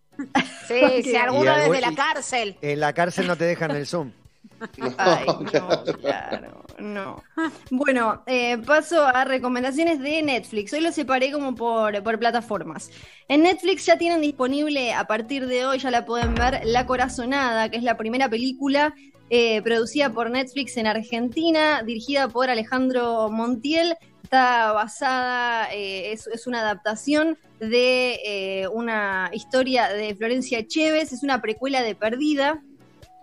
Sí, 0.65 0.79
si 1.03 1.17
alguno 1.17 1.51
algo- 1.51 1.73
desde 1.73 1.85
la 1.85 1.93
cárcel. 1.93 2.55
En 2.61 2.79
la 2.79 2.93
cárcel 2.93 3.27
no 3.27 3.35
te 3.35 3.43
dejan 3.43 3.71
el 3.71 3.85
Zoom. 3.85 4.13
Ay, 4.97 5.25
no, 5.27 5.83
claro, 6.01 6.63
no. 6.79 7.23
Bueno, 7.71 8.23
eh, 8.25 8.57
paso 8.59 9.05
a 9.05 9.25
recomendaciones 9.25 9.99
de 9.99 10.21
Netflix. 10.21 10.71
Hoy 10.71 10.79
lo 10.79 10.93
separé 10.93 11.29
como 11.33 11.55
por, 11.55 12.01
por 12.03 12.17
plataformas. 12.19 12.89
En 13.27 13.43
Netflix 13.43 13.85
ya 13.85 13.97
tienen 13.97 14.21
disponible, 14.21 14.93
a 14.93 15.05
partir 15.07 15.45
de 15.45 15.65
hoy 15.65 15.79
ya 15.79 15.91
la 15.91 16.05
pueden 16.05 16.35
ver, 16.35 16.61
La 16.63 16.85
Corazonada, 16.85 17.67
que 17.69 17.77
es 17.77 17.83
la 17.83 17.97
primera 17.97 18.29
película 18.29 18.93
eh, 19.29 19.61
producida 19.61 20.11
por 20.11 20.29
Netflix 20.31 20.75
en 20.77 20.87
Argentina, 20.87 21.83
dirigida 21.83 22.27
por 22.29 22.49
Alejandro 22.49 23.29
Montiel. 23.29 23.95
Está 24.23 24.71
basada, 24.71 25.73
eh, 25.73 26.11
es, 26.11 26.47
una 26.47 26.61
adaptación 26.61 27.37
de 27.59 28.19
eh, 28.25 28.67
una 28.69 29.29
historia 29.33 29.89
de 29.89 30.15
Florencia 30.15 30.59
Echeves, 30.59 31.13
es 31.13 31.23
una 31.23 31.41
precuela 31.41 31.81
de 31.81 31.95
Perdida, 31.95 32.63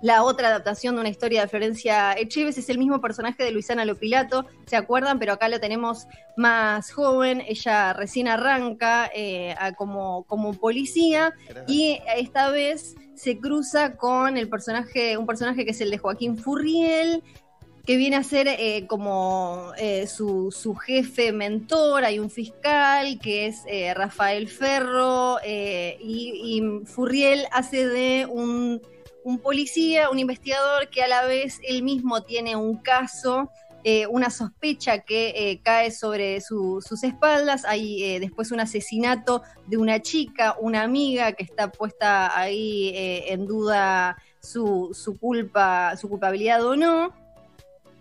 la 0.03 0.23
otra 0.25 0.49
adaptación 0.49 0.95
de 0.95 1.01
una 1.01 1.09
historia 1.09 1.41
de 1.43 1.49
Florencia 1.49 2.13
Echeves 2.13 2.59
es 2.59 2.69
el 2.69 2.79
mismo 2.79 3.01
personaje 3.01 3.43
de 3.43 3.51
Luisana 3.51 3.85
Lopilato, 3.85 4.45
¿se 4.67 4.77
acuerdan? 4.77 5.19
Pero 5.19 5.33
acá 5.33 5.49
lo 5.49 5.59
tenemos 5.59 6.07
más 6.37 6.91
joven, 6.93 7.43
ella 7.47 7.93
recién 7.95 8.29
arranca 8.29 9.11
eh, 9.15 9.55
a- 9.59 9.73
como, 9.73 10.25
como 10.25 10.53
policía 10.55 11.33
y 11.67 11.99
esta 12.17 12.51
vez 12.51 12.95
se 13.15 13.39
cruza 13.39 13.97
con 13.97 14.37
el 14.37 14.49
personaje, 14.51 15.17
un 15.17 15.25
personaje 15.27 15.65
que 15.65 15.71
es 15.71 15.81
el 15.81 15.91
de 15.91 15.99
Joaquín 15.99 16.37
Furriel, 16.37 17.23
que 17.87 17.97
viene 17.97 18.17
a 18.17 18.23
ser 18.25 18.49
eh, 18.49 18.87
como 18.89 19.73
eh, 19.79 20.07
su, 20.09 20.51
su 20.51 20.75
jefe 20.75 21.33
mentor, 21.33 22.05
hay 22.05 22.19
un 22.19 22.29
fiscal 22.31 23.19
que 23.23 23.47
es 23.47 23.63
eh, 23.67 23.95
Rafael 23.95 24.49
Ferro 24.49 25.39
y, 25.47 25.97
y 26.01 26.85
Furriel 26.85 27.47
hace 27.53 27.87
de 27.87 28.27
un, 28.27 28.83
un 29.27 29.41
policía, 29.41 30.09
un 30.09 30.21
investigador 30.21 30.89
que 30.89 31.03
a 31.03 31.09
la 31.09 31.27
vez 31.27 31.59
él 31.65 31.83
mismo 31.83 32.23
tiene 32.23 32.55
un 32.55 32.77
caso 32.77 33.51
eh, 33.83 34.07
una 34.07 34.31
sospecha 34.31 35.01
que 35.01 35.33
eh, 35.37 35.61
cae 35.65 35.91
sobre 35.91 36.41
sus 36.41 37.03
espaldas. 37.03 37.65
Hay 37.65 38.05
eh, 38.05 38.21
después 38.21 38.53
un 38.53 38.61
asesinato 38.61 39.43
de 39.67 39.79
una 39.79 40.01
chica, 40.01 40.57
una 40.61 40.83
amiga 40.83 41.33
que 41.33 41.43
está 41.43 41.73
puesta 41.73 42.39
ahí 42.39 42.93
en 42.95 43.47
duda 43.47 44.17
su, 44.41 44.91
su 44.93 45.19
culpa, 45.19 45.97
su 45.97 46.09
culpabilidad 46.09 46.65
o 46.65 46.77
no 46.77 47.13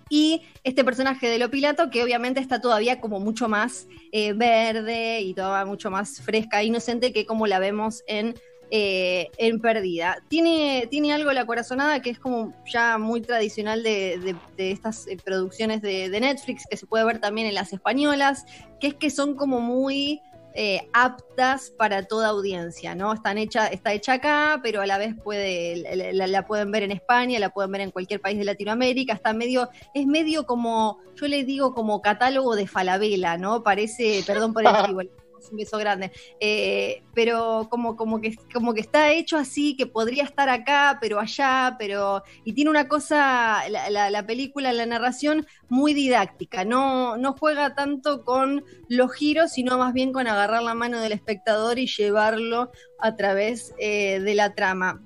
y 0.10 0.44
este 0.64 0.84
personaje 0.84 1.28
de 1.28 1.40
Lopilato 1.40 1.90
que 1.90 2.04
obviamente 2.04 2.40
está 2.40 2.62
todavía 2.62 3.02
como 3.02 3.20
mucho 3.20 3.50
más 3.50 3.88
verde 4.12 5.22
y 5.22 5.34
todavía 5.34 5.66
mucho 5.66 5.90
más 5.90 6.22
fresca 6.22 6.62
e 6.62 6.66
inocente 6.66 7.12
que 7.12 7.26
como 7.26 7.48
la 7.48 7.58
vemos 7.58 8.04
en 8.06 8.36
eh, 8.72 9.30
en 9.38 9.60
Perdida. 9.60 10.18
Tiene, 10.28 10.88
tiene 10.90 11.14
algo 11.14 11.32
la 11.32 11.46
corazonada 11.46 12.02
que 12.02 12.10
es 12.10 12.20
como 12.20 12.54
ya 12.66 12.98
muy 12.98 13.22
tradicional 13.22 13.84
de, 13.84 14.36
estas 14.58 15.08
eh, 15.08 15.18
producciones 15.24 15.82
de, 15.82 16.10
Netflix, 16.20 16.66
que 16.70 16.78
se 16.78 16.88
puede 16.88 17.06
ver 17.06 17.20
también 17.20 17.48
en 17.48 17.54
las 17.54 17.74
españolas, 17.74 18.46
que 18.80 18.88
es 18.88 18.94
que 18.96 19.10
son 19.10 19.36
como 19.36 19.60
muy 19.60 20.22
eh, 20.56 20.88
aptas 20.94 21.70
para 21.78 22.04
toda 22.04 22.30
audiencia, 22.30 22.96
¿no? 22.96 23.14
Están 23.14 23.38
hecha, 23.38 23.68
está 23.68 23.94
hecha 23.94 24.14
acá, 24.14 24.60
pero 24.64 24.82
a 24.82 24.88
la 24.88 24.98
vez 24.98 25.14
puede, 25.24 26.14
la, 26.14 26.46
pueden 26.48 26.72
ver 26.72 26.84
en 26.84 26.92
España, 26.92 27.40
la 27.40 27.50
pueden 27.50 27.72
ver 27.72 27.82
en 27.82 27.92
cualquier 27.92 28.22
país 28.22 28.38
de 28.38 28.46
Latinoamérica, 28.46 29.14
está 29.14 29.34
medio, 29.34 29.70
es 29.94 30.08
medio 30.08 30.46
como, 30.46 31.00
yo 31.16 31.28
le 31.28 31.44
digo 31.44 31.74
como 31.74 32.02
catálogo 32.02 32.56
de 32.56 32.68
Falabella, 32.68 33.38
¿no? 33.38 33.64
Parece, 33.64 34.24
perdón 34.26 34.54
por 34.54 34.64
el 34.66 34.70
un 35.52 35.58
beso 35.58 35.78
grande. 35.78 36.12
Eh, 36.40 37.04
pero 37.14 37.68
como, 37.70 37.96
como, 37.96 38.22
que, 38.22 38.36
como 38.54 38.74
que 38.74 38.82
está 38.82 39.12
hecho 39.12 39.38
así, 39.38 39.76
que 39.76 39.88
podría 39.88 40.24
estar 40.24 40.50
acá, 40.50 40.98
pero 41.02 41.20
allá, 41.20 41.76
pero. 41.80 42.24
Y 42.44 42.54
tiene 42.54 42.70
una 42.70 42.88
cosa, 42.88 43.68
la, 43.70 44.10
la, 44.10 44.26
película, 44.26 44.74
la 44.74 44.86
narración, 44.86 45.46
muy 45.70 45.94
didáctica. 45.94 46.66
No, 46.66 47.18
no 47.18 47.34
juega 47.34 47.76
tanto 47.76 48.24
con 48.24 48.64
los 48.90 49.14
giros, 49.14 49.52
sino 49.54 49.78
más 49.78 49.94
bien 49.94 50.12
con 50.12 50.28
agarrar 50.28 50.64
la 50.64 50.74
mano 50.74 51.00
del 51.00 51.12
espectador 51.12 51.80
y 51.80 51.88
llevarlo 51.88 52.72
a 53.00 53.16
través 53.16 53.74
eh, 53.80 54.20
de 54.20 54.36
la 54.36 54.54
trama. 54.54 55.02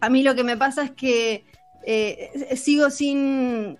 A 0.00 0.08
mí 0.08 0.22
lo 0.22 0.34
que 0.34 0.44
me 0.44 0.56
pasa 0.56 0.84
es 0.84 0.90
que 0.92 1.44
eh, 1.84 2.56
sigo 2.56 2.90
sin 2.90 3.78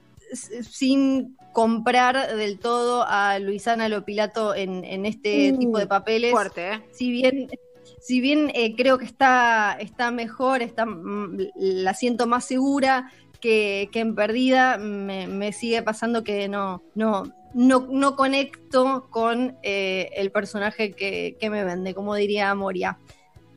comprar 1.56 2.36
del 2.36 2.58
todo 2.58 3.06
a 3.08 3.38
Luisana 3.38 3.88
Lopilato 3.88 4.54
en, 4.54 4.84
en 4.84 5.06
este 5.06 5.52
uh, 5.52 5.58
tipo 5.58 5.78
de 5.78 5.86
papeles. 5.86 6.30
Fuerte, 6.30 6.74
¿eh? 6.74 6.82
Si 6.92 7.10
bien, 7.10 7.48
si 7.98 8.20
bien 8.20 8.50
eh, 8.52 8.74
creo 8.76 8.98
que 8.98 9.06
está, 9.06 9.74
está 9.80 10.10
mejor, 10.10 10.60
está, 10.60 10.84
mm, 10.84 11.38
la 11.54 11.94
siento 11.94 12.26
más 12.26 12.44
segura 12.44 13.10
que, 13.40 13.88
en 13.90 14.14
Perdida, 14.14 14.76
me, 14.76 15.50
sigue 15.54 15.80
pasando 15.80 16.22
que 16.24 16.46
no, 16.46 16.82
no, 16.94 17.32
no, 17.54 17.86
no 17.90 18.16
conecto 18.16 19.06
con 19.08 19.56
eh, 19.62 20.10
el 20.14 20.30
personaje 20.30 20.92
que, 20.92 21.38
que 21.40 21.48
me 21.48 21.64
vende, 21.64 21.94
como 21.94 22.14
diría 22.16 22.54
Moria. 22.54 22.98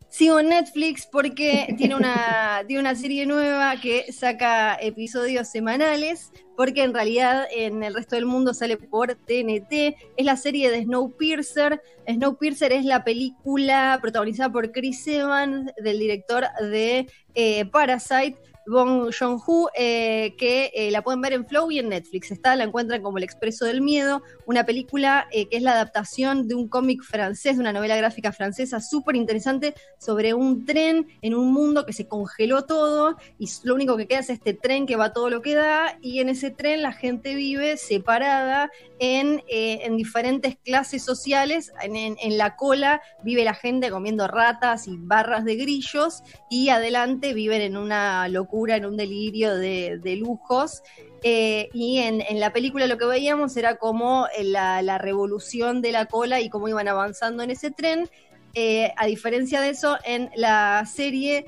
Sigo 0.09 0.39
en 0.39 0.49
Netflix 0.49 1.05
porque 1.05 1.73
tiene 1.77 1.95
una, 1.95 2.63
tiene 2.67 2.81
una 2.81 2.95
serie 2.95 3.27
nueva 3.27 3.79
que 3.79 4.11
saca 4.11 4.73
episodios 4.75 5.47
semanales, 5.47 6.31
porque 6.57 6.83
en 6.83 6.95
realidad 6.95 7.45
en 7.51 7.83
el 7.83 7.93
resto 7.93 8.15
del 8.15 8.25
mundo 8.25 8.55
sale 8.55 8.75
por 8.75 9.13
TNT. 9.13 9.95
Es 10.17 10.25
la 10.25 10.35
serie 10.35 10.71
de 10.71 10.83
Snowpiercer. 10.83 11.81
Snowpiercer 12.07 12.73
es 12.73 12.85
la 12.85 13.03
película 13.03 13.99
protagonizada 14.01 14.51
por 14.51 14.71
Chris 14.71 15.05
Evans, 15.07 15.71
del 15.77 15.99
director 15.99 16.45
de 16.59 17.07
eh, 17.35 17.65
Parasite 17.65 18.37
Bong 18.69 19.11
Joon-ho, 19.11 19.69
eh, 19.75 20.35
que 20.37 20.71
eh, 20.75 20.91
la 20.91 21.01
pueden 21.01 21.21
ver 21.21 21.33
en 21.33 21.45
Flow 21.47 21.71
y 21.71 21.79
en 21.79 21.89
Netflix. 21.89 22.31
Está, 22.31 22.55
la 22.55 22.65
encuentran 22.65 23.01
como 23.01 23.17
El 23.17 23.23
Expreso 23.23 23.65
del 23.65 23.81
Miedo, 23.81 24.21
una 24.45 24.65
película 24.65 25.27
eh, 25.31 25.47
que 25.49 25.57
es 25.57 25.63
la 25.63 25.71
adaptación 25.71 26.47
de 26.47 26.55
un 26.55 26.67
cómic 26.67 27.01
francés, 27.03 27.55
de 27.55 27.61
una 27.61 27.73
novela 27.73 27.97
gráfica 27.97 28.31
francesa 28.31 28.79
súper 28.79 29.15
interesante 29.15 29.73
sobre 29.97 30.33
un 30.33 30.65
tren 30.65 31.07
en 31.21 31.33
un 31.33 31.51
mundo 31.51 31.85
que 31.85 31.93
se 31.93 32.07
congeló 32.07 32.65
todo 32.65 33.17
y 33.39 33.49
lo 33.63 33.73
único 33.73 33.97
que 33.97 34.07
queda 34.07 34.19
es 34.19 34.29
este 34.29 34.53
tren 34.53 34.85
que 34.85 34.95
va 34.95 35.13
todo 35.13 35.29
lo 35.29 35.41
que 35.41 35.55
da 35.55 35.97
y 36.01 36.19
en 36.19 36.29
ese 36.29 36.51
tren 36.51 36.83
la 36.83 36.93
gente 36.93 37.33
vive 37.35 37.77
separada 37.77 38.69
en, 38.99 39.41
en 39.47 39.97
diferentes 39.97 40.57
clases 40.63 41.03
sociales. 41.03 41.71
en 41.81 42.37
la 42.37 42.55
cola 42.55 43.01
vive 43.23 43.43
la 43.43 43.53
gente 43.53 43.89
comiendo 43.89 44.27
ratas 44.27 44.87
y 44.87 44.97
barras 44.97 45.43
de 45.45 45.55
grillos 45.55 46.21
y 46.49 46.69
adelante 46.69 47.33
viven 47.33 47.61
en 47.61 47.77
una 47.77 48.27
locura 48.27 48.58
en 48.67 48.85
un 48.85 48.97
delirio 48.97 49.55
de, 49.55 50.15
lujos. 50.19 50.83
Eh, 51.23 51.69
y 51.73 51.99
en, 51.99 52.23
la 52.39 52.53
película 52.53 52.87
lo 52.87 52.97
que 52.97 53.05
veíamos 53.05 53.55
era 53.57 53.75
como 53.75 54.27
eh, 54.37 54.43
la, 54.43 54.97
revolución 54.97 55.81
de 55.81 55.91
la 55.91 56.05
cola 56.05 56.41
y 56.41 56.49
cómo 56.49 56.67
iban 56.67 56.87
avanzando 56.87 57.43
en 57.43 57.51
ese 57.51 57.71
tren. 57.71 58.09
Eh, 58.55 58.91
a 58.97 59.05
diferencia 59.05 59.61
de 59.61 59.69
eso, 59.69 59.97
en 60.03 60.29
la 60.35 60.83
serie, 60.85 61.45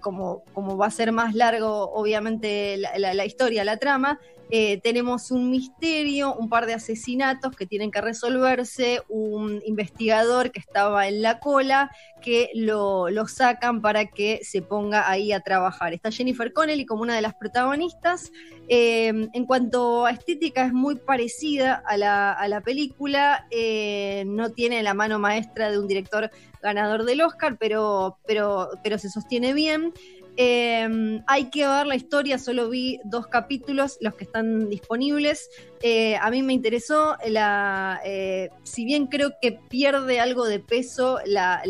como, 0.00 0.42
como 0.52 0.76
va 0.76 0.86
a 0.86 0.90
ser 0.90 1.12
más 1.12 1.34
largo, 1.34 1.90
obviamente, 1.92 2.76
la 2.76 3.26
historia, 3.26 3.64
la 3.64 3.76
trama, 3.76 4.18
eh, 4.48 4.80
tenemos 4.80 5.32
un 5.32 5.50
misterio, 5.50 6.32
un 6.34 6.48
par 6.48 6.66
de 6.66 6.74
asesinatos 6.74 7.56
que 7.56 7.66
tienen 7.66 7.90
que 7.90 8.00
resolverse, 8.00 9.02
un 9.08 9.60
investigador 9.64 10.52
que 10.52 10.60
estaba 10.60 11.08
en 11.08 11.20
la 11.20 11.40
cola, 11.40 11.90
que 12.22 12.50
lo, 12.54 13.08
sacan 13.26 13.82
para 13.82 14.06
que 14.06 14.40
se 14.44 14.62
ponga 14.62 15.10
ahí 15.10 15.32
a 15.32 15.40
trabajar. 15.40 15.94
Está 15.94 16.12
Jennifer 16.12 16.52
Connelly 16.52 16.86
como 16.86 17.02
una 17.02 17.16
de 17.16 17.22
las 17.22 17.34
protagonistas. 17.34 18.30
Eh, 18.68 19.28
en 19.32 19.46
cuanto 19.46 20.06
a 20.06 20.12
estética, 20.12 20.64
es 20.64 20.72
muy 20.72 20.94
parecida 20.94 21.82
a 21.84 21.96
la, 21.96 22.62
película, 22.64 23.46
eh, 23.50 24.24
no 24.26 24.50
tiene 24.52 24.82
la 24.84 24.94
mano 24.94 25.18
maestra 25.18 25.72
de 25.72 25.78
un 25.78 25.88
director 25.88 26.30
ganador 26.62 27.04
del 27.04 27.20
Oscar, 27.22 27.56
pero, 27.58 28.18
pero, 28.26 28.70
pero 28.82 28.98
se 28.98 29.08
sostiene 29.08 29.52
bien. 29.52 29.92
Em, 30.38 31.22
hay 31.26 31.46
que 31.46 31.66
ver 31.66 31.86
la 31.86 31.96
historia, 31.96 32.38
solo 32.38 32.68
vi 32.68 33.00
dos 33.04 33.26
capítulos, 33.26 33.96
los 34.02 34.14
que 34.14 34.24
están 34.24 34.68
disponibles. 34.68 35.48
Eh, 35.82 36.16
a 36.16 36.30
mí 36.30 36.42
me 36.42 36.52
interesó, 36.52 37.16
la, 37.26 38.00
eh, 38.04 38.50
si 38.62 38.84
bien 38.84 39.06
creo 39.06 39.32
que 39.40 39.52
pierde 39.52 40.20
algo 40.20 40.44
de 40.44 40.60
peso 40.60 41.20
la, 41.24 41.62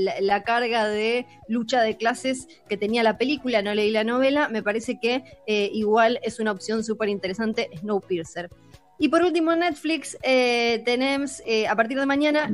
carga 0.45 0.89
de 0.89 1.27
lucha 1.49 1.83
de 1.83 1.97
clases 1.97 2.49
que 2.69 2.77
tenía 2.77 3.05
la 3.05 3.19
película, 3.19 3.63
no 3.63 3.73
leí 3.73 3.91
la 3.91 4.05
novela, 4.05 4.49
me 4.49 4.63
parece 4.63 4.99
que 5.01 5.23
eh, 5.47 5.71
igual 5.73 6.19
es 6.23 6.41
una 6.41 6.51
opción 6.51 6.83
súper 6.83 7.09
interesante 7.09 7.71
Snowpiercer. 7.79 8.51
Y 8.99 9.11
por 9.11 9.23
último, 9.23 9.55
Netflix 9.55 10.17
tenemos 10.23 11.43
a 11.69 11.77
partir 11.77 12.01
de 12.01 12.07
mañana 12.07 12.51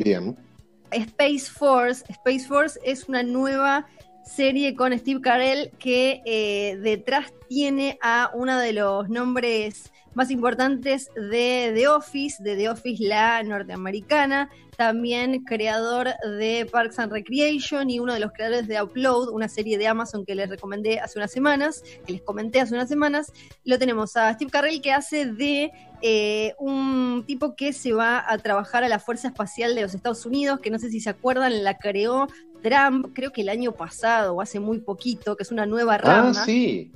Space 0.93 1.51
Force. 1.51 2.05
Space 2.09 2.47
Force 2.47 2.79
es 2.85 3.09
una 3.09 3.23
nueva 3.23 3.87
serie 4.25 4.75
con 4.75 4.97
Steve 4.99 5.21
Carell 5.21 5.71
que 5.79 6.23
eh, 6.25 6.77
detrás 6.79 7.33
tiene 7.49 7.99
a 8.03 8.31
uno 8.35 8.59
de 8.59 8.73
los 8.73 9.09
nombres 9.09 9.92
más 10.15 10.31
importantes 10.31 11.11
de 11.15 11.73
The 11.75 11.89
Office, 11.89 12.43
de 12.43 12.57
The 12.57 12.69
Office 12.69 13.03
la 13.05 13.43
norteamericana, 13.43 14.51
también 14.77 15.45
creador 15.45 16.09
de 16.39 16.67
Parks 16.71 16.99
and 16.99 17.13
Recreation 17.13 17.91
y 17.91 18.01
uno 18.01 18.15
de 18.15 18.21
los 18.21 18.33
creadores 18.33 18.67
de 18.67 18.83
Upload, 18.83 19.29
una 19.29 19.49
serie 19.49 19.79
de 19.79 19.87
Amazon 19.87 20.25
que 20.25 20.35
les 20.35 20.49
recomendé 20.49 20.99
hace 20.99 21.19
unas 21.19 21.31
semanas, 21.31 21.83
que 22.07 22.15
les 22.15 22.23
comenté 22.23 22.61
hace 22.61 22.75
unas 22.75 22.89
semanas. 22.89 23.33
Lo 23.65 23.79
tenemos 23.79 24.17
a 24.17 24.33
Steve 24.35 24.51
Carell 24.51 24.81
que 24.81 24.93
hace 24.93 25.27
de 25.27 25.71
eh, 26.01 26.55
un 26.59 27.25
tipo 27.27 27.55
que 27.55 27.73
se 27.73 27.93
va 27.93 28.25
a 28.27 28.39
trabajar 28.39 28.83
a 28.83 28.89
la 28.89 28.99
Fuerza 28.99 29.29
Espacial 29.29 29.75
de 29.75 29.83
los 29.83 29.95
Estados 29.95 30.27
Unidos, 30.27 30.61
que 30.61 30.71
no 30.71 30.79
sé 30.79 30.91
si 30.91 31.01
se 31.01 31.11
acuerdan, 31.11 31.63
la 31.63 31.79
creó 31.79 32.29
Trump, 32.63 33.09
creo 33.13 33.33
que 33.33 33.43
el 33.43 33.49
año 33.49 33.73
pasado 33.73 34.35
o 34.35 34.41
hace 34.41 34.59
muy 34.59 34.81
poquito, 34.81 35.37
que 35.37 35.43
es 35.43 35.53
una 35.53 35.67
nueva 35.67 35.99
rama. 35.99 36.33
Ah, 36.35 36.45
sí. 36.45 36.91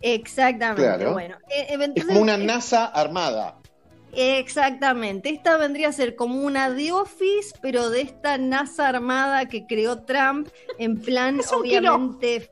Exactamente. 0.00 1.06
Bueno, 1.06 1.36
eh, 1.48 1.76
es 1.94 2.04
como 2.04 2.20
una 2.20 2.36
NASA 2.36 2.86
armada. 2.86 3.60
Exactamente. 4.12 5.30
Esta 5.30 5.56
vendría 5.56 5.88
a 5.88 5.92
ser 5.92 6.16
como 6.16 6.42
una 6.42 6.70
de 6.70 6.92
Office, 6.92 7.54
pero 7.60 7.90
de 7.90 8.02
esta 8.02 8.38
NASA 8.38 8.88
armada 8.88 9.46
que 9.46 9.66
creó 9.66 10.02
Trump 10.02 10.48
en 10.78 11.00
plan, 11.00 11.40
obviamente. 11.52 12.50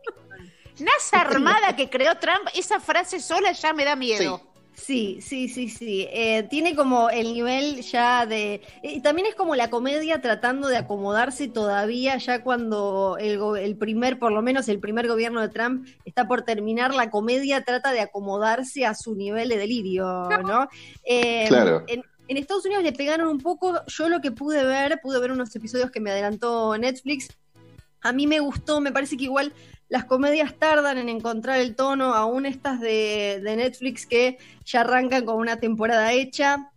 NASA 0.79 1.23
armada 1.23 1.75
que 1.75 1.91
creó 1.91 2.17
Trump, 2.19 2.49
esa 2.55 2.79
frase 2.79 3.19
sola 3.19 3.51
ya 3.53 3.73
me 3.73 3.85
da 3.85 3.97
miedo. 3.97 4.41
Sí, 4.79 5.19
sí, 5.21 5.49
sí, 5.49 5.69
sí. 5.69 6.07
Eh, 6.11 6.45
tiene 6.49 6.77
como 6.77 7.11
el 7.11 7.35
nivel 7.35 7.83
ya 7.83 8.25
de... 8.27 8.63
Y 8.83 9.01
también 9.01 9.27
es 9.27 9.35
como 9.35 9.57
la 9.57 9.71
comedia 9.71 10.21
tratando 10.21 10.69
de 10.69 10.77
acomodarse 10.77 11.49
todavía, 11.49 12.17
ya 12.17 12.43
cuando 12.43 13.17
el, 13.19 13.41
el, 13.61 13.77
primer, 13.77 14.19
por 14.19 14.31
lo 14.31 14.41
menos 14.41 14.69
el 14.69 14.79
primer 14.79 15.09
gobierno 15.09 15.41
de 15.41 15.49
Trump 15.49 15.87
está 16.05 16.29
por 16.29 16.43
terminar, 16.43 16.95
la 16.95 17.11
comedia 17.11 17.65
trata 17.65 17.93
de 17.93 18.01
acomodarse 18.01 18.87
a 18.87 18.95
su 18.95 19.15
nivel 19.17 19.49
de 19.49 19.59
delirio, 19.59 20.29
¿no? 20.47 20.69
Eh, 21.05 21.47
claro. 21.49 21.83
En, 21.89 22.05
en 22.29 22.37
Estados 22.37 22.65
Unidos 22.65 22.85
le 22.85 22.93
pegaron 22.93 23.27
un 23.29 23.41
poco, 23.41 23.85
yo 23.87 24.09
lo 24.09 24.21
que 24.21 24.31
pude 24.31 24.65
ver, 24.65 25.01
pude 25.03 25.19
ver 25.19 25.33
unos 25.33 25.55
episodios 25.57 25.91
que 25.91 26.01
me 26.01 26.13
adelantó 26.13 26.79
Netflix, 26.79 27.29
a 28.01 28.13
mí 28.13 28.27
me 28.27 28.39
gustó, 28.39 28.81
me 28.81 28.93
parece 28.93 29.17
que 29.17 29.25
igual 29.25 29.53
las 29.89 30.05
comedias 30.05 30.55
tardan 30.59 30.99
en 30.99 31.09
encontrar 31.09 31.61
el 31.61 31.75
tono, 31.75 32.15
aún 32.15 32.47
estas 32.47 32.81
de, 32.81 33.41
Netflix 33.43 34.07
que 34.07 34.39
ya 34.65 34.83
arrancan 34.83 35.25
con 35.25 35.37
una 35.37 35.59
temporada 35.61 36.13
hecha. 36.13 36.71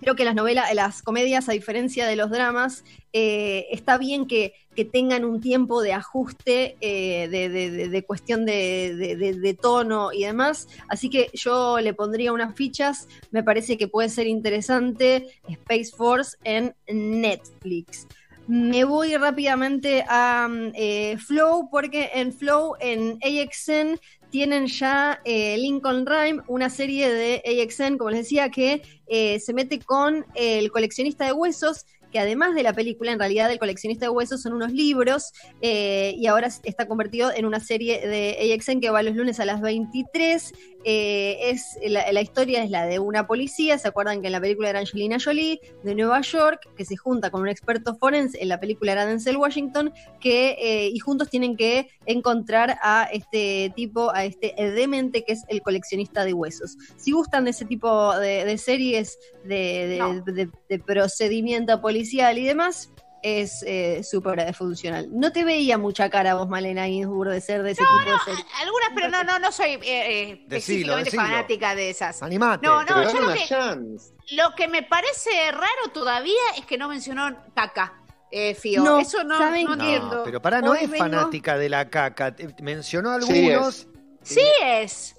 Creo 0.00 0.16
que 0.16 0.24
las 0.24 0.34
novelas, 0.34 0.72
las 0.74 1.02
comedias, 1.02 1.50
a 1.50 1.52
diferencia 1.52 2.06
de 2.06 2.16
los 2.16 2.30
dramas, 2.30 2.84
eh, 3.12 3.66
está 3.70 3.98
bien 3.98 4.26
que, 4.26 4.54
tengan 4.90 5.26
un 5.26 5.42
tiempo 5.42 5.82
de 5.82 5.92
ajuste 5.92 6.78
eh, 6.80 7.28
de, 7.28 7.50
de- 7.50 7.88
de- 7.90 8.02
cuestión 8.02 8.46
de 8.46 9.58
tono 9.60 10.10
y 10.10 10.24
demás. 10.24 10.68
Así 10.88 11.10
que 11.10 11.28
yo 11.34 11.78
le 11.80 11.92
pondría 11.92 12.32
unas 12.32 12.54
fichas. 12.54 13.06
Me 13.30 13.42
parece 13.42 13.76
que 13.76 13.88
puede 13.88 14.08
ser 14.08 14.26
interesante 14.26 15.28
Space 15.46 15.90
Force 15.94 16.38
en 16.44 16.74
Netflix. 16.88 18.06
Me 18.50 18.82
voy 18.82 19.16
rápidamente 19.16 20.04
a 20.08 20.48
eh, 20.74 21.16
Flow, 21.18 21.68
porque 21.70 22.10
en 22.14 22.32
Flow, 22.32 22.74
en 22.80 23.16
AXN, 23.22 24.00
tienen 24.28 24.66
ya 24.66 25.20
eh, 25.24 25.56
Lincoln 25.56 26.04
Rhyme, 26.04 26.42
una 26.48 26.68
serie 26.68 27.12
de 27.12 27.44
AXN, 27.46 27.96
como 27.96 28.10
les 28.10 28.22
decía, 28.22 28.50
que 28.50 28.82
eh, 29.06 29.38
se 29.38 29.54
mete 29.54 29.78
con 29.78 30.26
el 30.34 30.72
coleccionista 30.72 31.26
de 31.26 31.32
huesos, 31.32 31.86
que 32.10 32.18
además 32.18 32.56
de 32.56 32.64
la 32.64 32.72
película, 32.72 33.12
en 33.12 33.20
realidad 33.20 33.52
el 33.52 33.60
coleccionista 33.60 34.06
de 34.06 34.10
huesos 34.10 34.42
son 34.42 34.54
unos 34.54 34.72
libros, 34.72 35.32
y 35.62 36.26
ahora 36.26 36.48
está 36.64 36.88
convertido 36.88 37.30
en 37.32 37.46
una 37.46 37.60
serie 37.60 38.04
de 38.04 38.52
AXN 38.52 38.80
que 38.80 38.90
va 38.90 39.04
los 39.04 39.14
lunes 39.14 39.38
a 39.38 39.44
las 39.44 39.60
23. 39.60 40.52
Eh, 40.84 41.50
es 41.50 41.78
la, 41.86 42.10
la 42.10 42.20
historia 42.22 42.64
es 42.64 42.70
la 42.70 42.86
de 42.86 42.98
una 42.98 43.26
policía, 43.26 43.76
¿se 43.78 43.88
acuerdan 43.88 44.20
que 44.22 44.28
en 44.28 44.32
la 44.32 44.40
película 44.40 44.70
era 44.70 44.78
Angelina 44.78 45.18
Jolie, 45.22 45.60
de 45.82 45.94
Nueva 45.94 46.20
York, 46.22 46.60
que 46.76 46.84
se 46.86 46.96
junta 46.96 47.30
con 47.30 47.42
un 47.42 47.48
experto 47.48 47.94
forense, 47.96 48.40
en 48.40 48.48
la 48.48 48.58
película 48.60 48.92
era 48.92 49.04
Denzel 49.04 49.36
Washington, 49.36 49.92
que 50.20 50.56
eh, 50.58 50.88
y 50.88 50.98
juntos 50.98 51.28
tienen 51.28 51.56
que 51.56 51.88
encontrar 52.06 52.78
a 52.82 53.08
este 53.12 53.72
tipo, 53.76 54.10
a 54.14 54.24
este 54.24 54.54
demente 54.56 55.22
que 55.24 55.32
es 55.34 55.44
el 55.48 55.60
coleccionista 55.60 56.24
de 56.24 56.32
huesos. 56.32 56.76
Si 56.96 57.10
gustan 57.12 57.44
de 57.44 57.50
ese 57.50 57.66
tipo 57.66 58.16
de, 58.18 58.44
de 58.46 58.56
series 58.58 59.18
de, 59.44 59.86
de- 59.86 59.98
No. 59.98 60.14
de- 60.22 60.48
de 60.68 60.78
procedimiento 60.78 61.80
policial 61.80 62.38
y 62.38 62.44
demás, 62.44 62.90
es 63.22 63.62
eh, 63.66 64.02
súper 64.02 64.54
funcional. 64.54 65.08
No 65.10 65.30
te 65.32 65.44
veía 65.44 65.76
mucha 65.78 66.08
cara 66.10 66.34
vos, 66.34 66.48
Malena 66.48 66.86
Ginsburg, 66.86 67.30
de 67.30 67.40
ser 67.40 67.62
de 67.62 67.72
ese 67.72 67.82
tipo 67.82 68.10
de 68.10 68.18
series. 68.24 68.46
Algunas, 68.62 68.88
pero 68.94 69.08
no, 69.08 69.24
no, 69.24 69.38
no 69.38 69.52
soy 69.52 69.72
eh, 69.72 69.80
eh, 69.82 70.44
Decilo, 70.48 70.96
específicamente 70.98 71.04
decilo. 71.04 71.22
fanática 71.22 71.74
de 71.74 71.90
esas. 71.90 72.22
Animate. 72.22 72.66
No, 72.66 72.80
no, 72.82 72.86
Pero 72.86 73.12
yo 73.12 73.20
lo 73.20 73.32
que- 73.34 73.46
chance. 73.46 74.12
Lo 74.32 74.54
que 74.56 74.68
me 74.68 74.82
parece 74.82 75.30
raro 75.52 75.90
todavía 75.92 76.32
es 76.56 76.64
que 76.64 76.78
no 76.78 76.88
mencionó 76.88 77.36
caca, 77.54 78.00
eh, 78.30 78.54
Fío. 78.54 78.82
No, 78.82 79.00
Eso 79.00 79.24
no, 79.24 79.36
¿saben 79.38 79.64
no 79.64 79.76
qué? 79.76 79.82
entiendo. 79.82 80.16
No, 80.18 80.24
pero 80.24 80.40
para, 80.40 80.60
no 80.60 80.70
Hoy 80.70 80.78
es 80.82 80.90
vengo- 80.90 81.04
fanática 81.04 81.58
de 81.58 81.68
la 81.68 81.90
caca. 81.90 82.34
Mencionó 82.62 83.18
Sí 83.20 83.48
algunos. 83.50 83.86
Sí 84.22 84.40
es. 84.62 85.14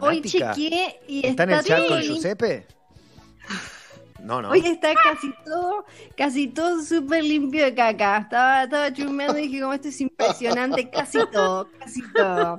Hoy 0.00 0.20
fanática. 0.20 0.52
chequeé 0.52 1.00
y 1.06 1.26
¿Está 1.26 1.44
en 1.44 1.50
el 1.52 1.64
chat 1.64 1.86
con. 1.86 2.00
Giuseppe? 2.02 2.66
No, 4.20 4.42
no. 4.42 4.50
Hoy 4.50 4.60
está 4.64 4.94
casi 4.94 5.32
todo, 5.44 5.84
casi 6.16 6.48
todo 6.48 6.82
súper 6.82 7.24
limpio 7.24 7.64
de 7.64 7.74
caca. 7.74 8.18
Estaba, 8.18 8.64
estaba 8.64 8.92
chusmeando 8.92 9.38
y 9.38 9.42
dije, 9.42 9.60
como 9.60 9.72
esto 9.72 9.88
es 9.88 10.00
impresionante, 10.00 10.90
casi 10.90 11.18
todo, 11.32 11.68
casi 11.78 12.00
todo. 12.12 12.56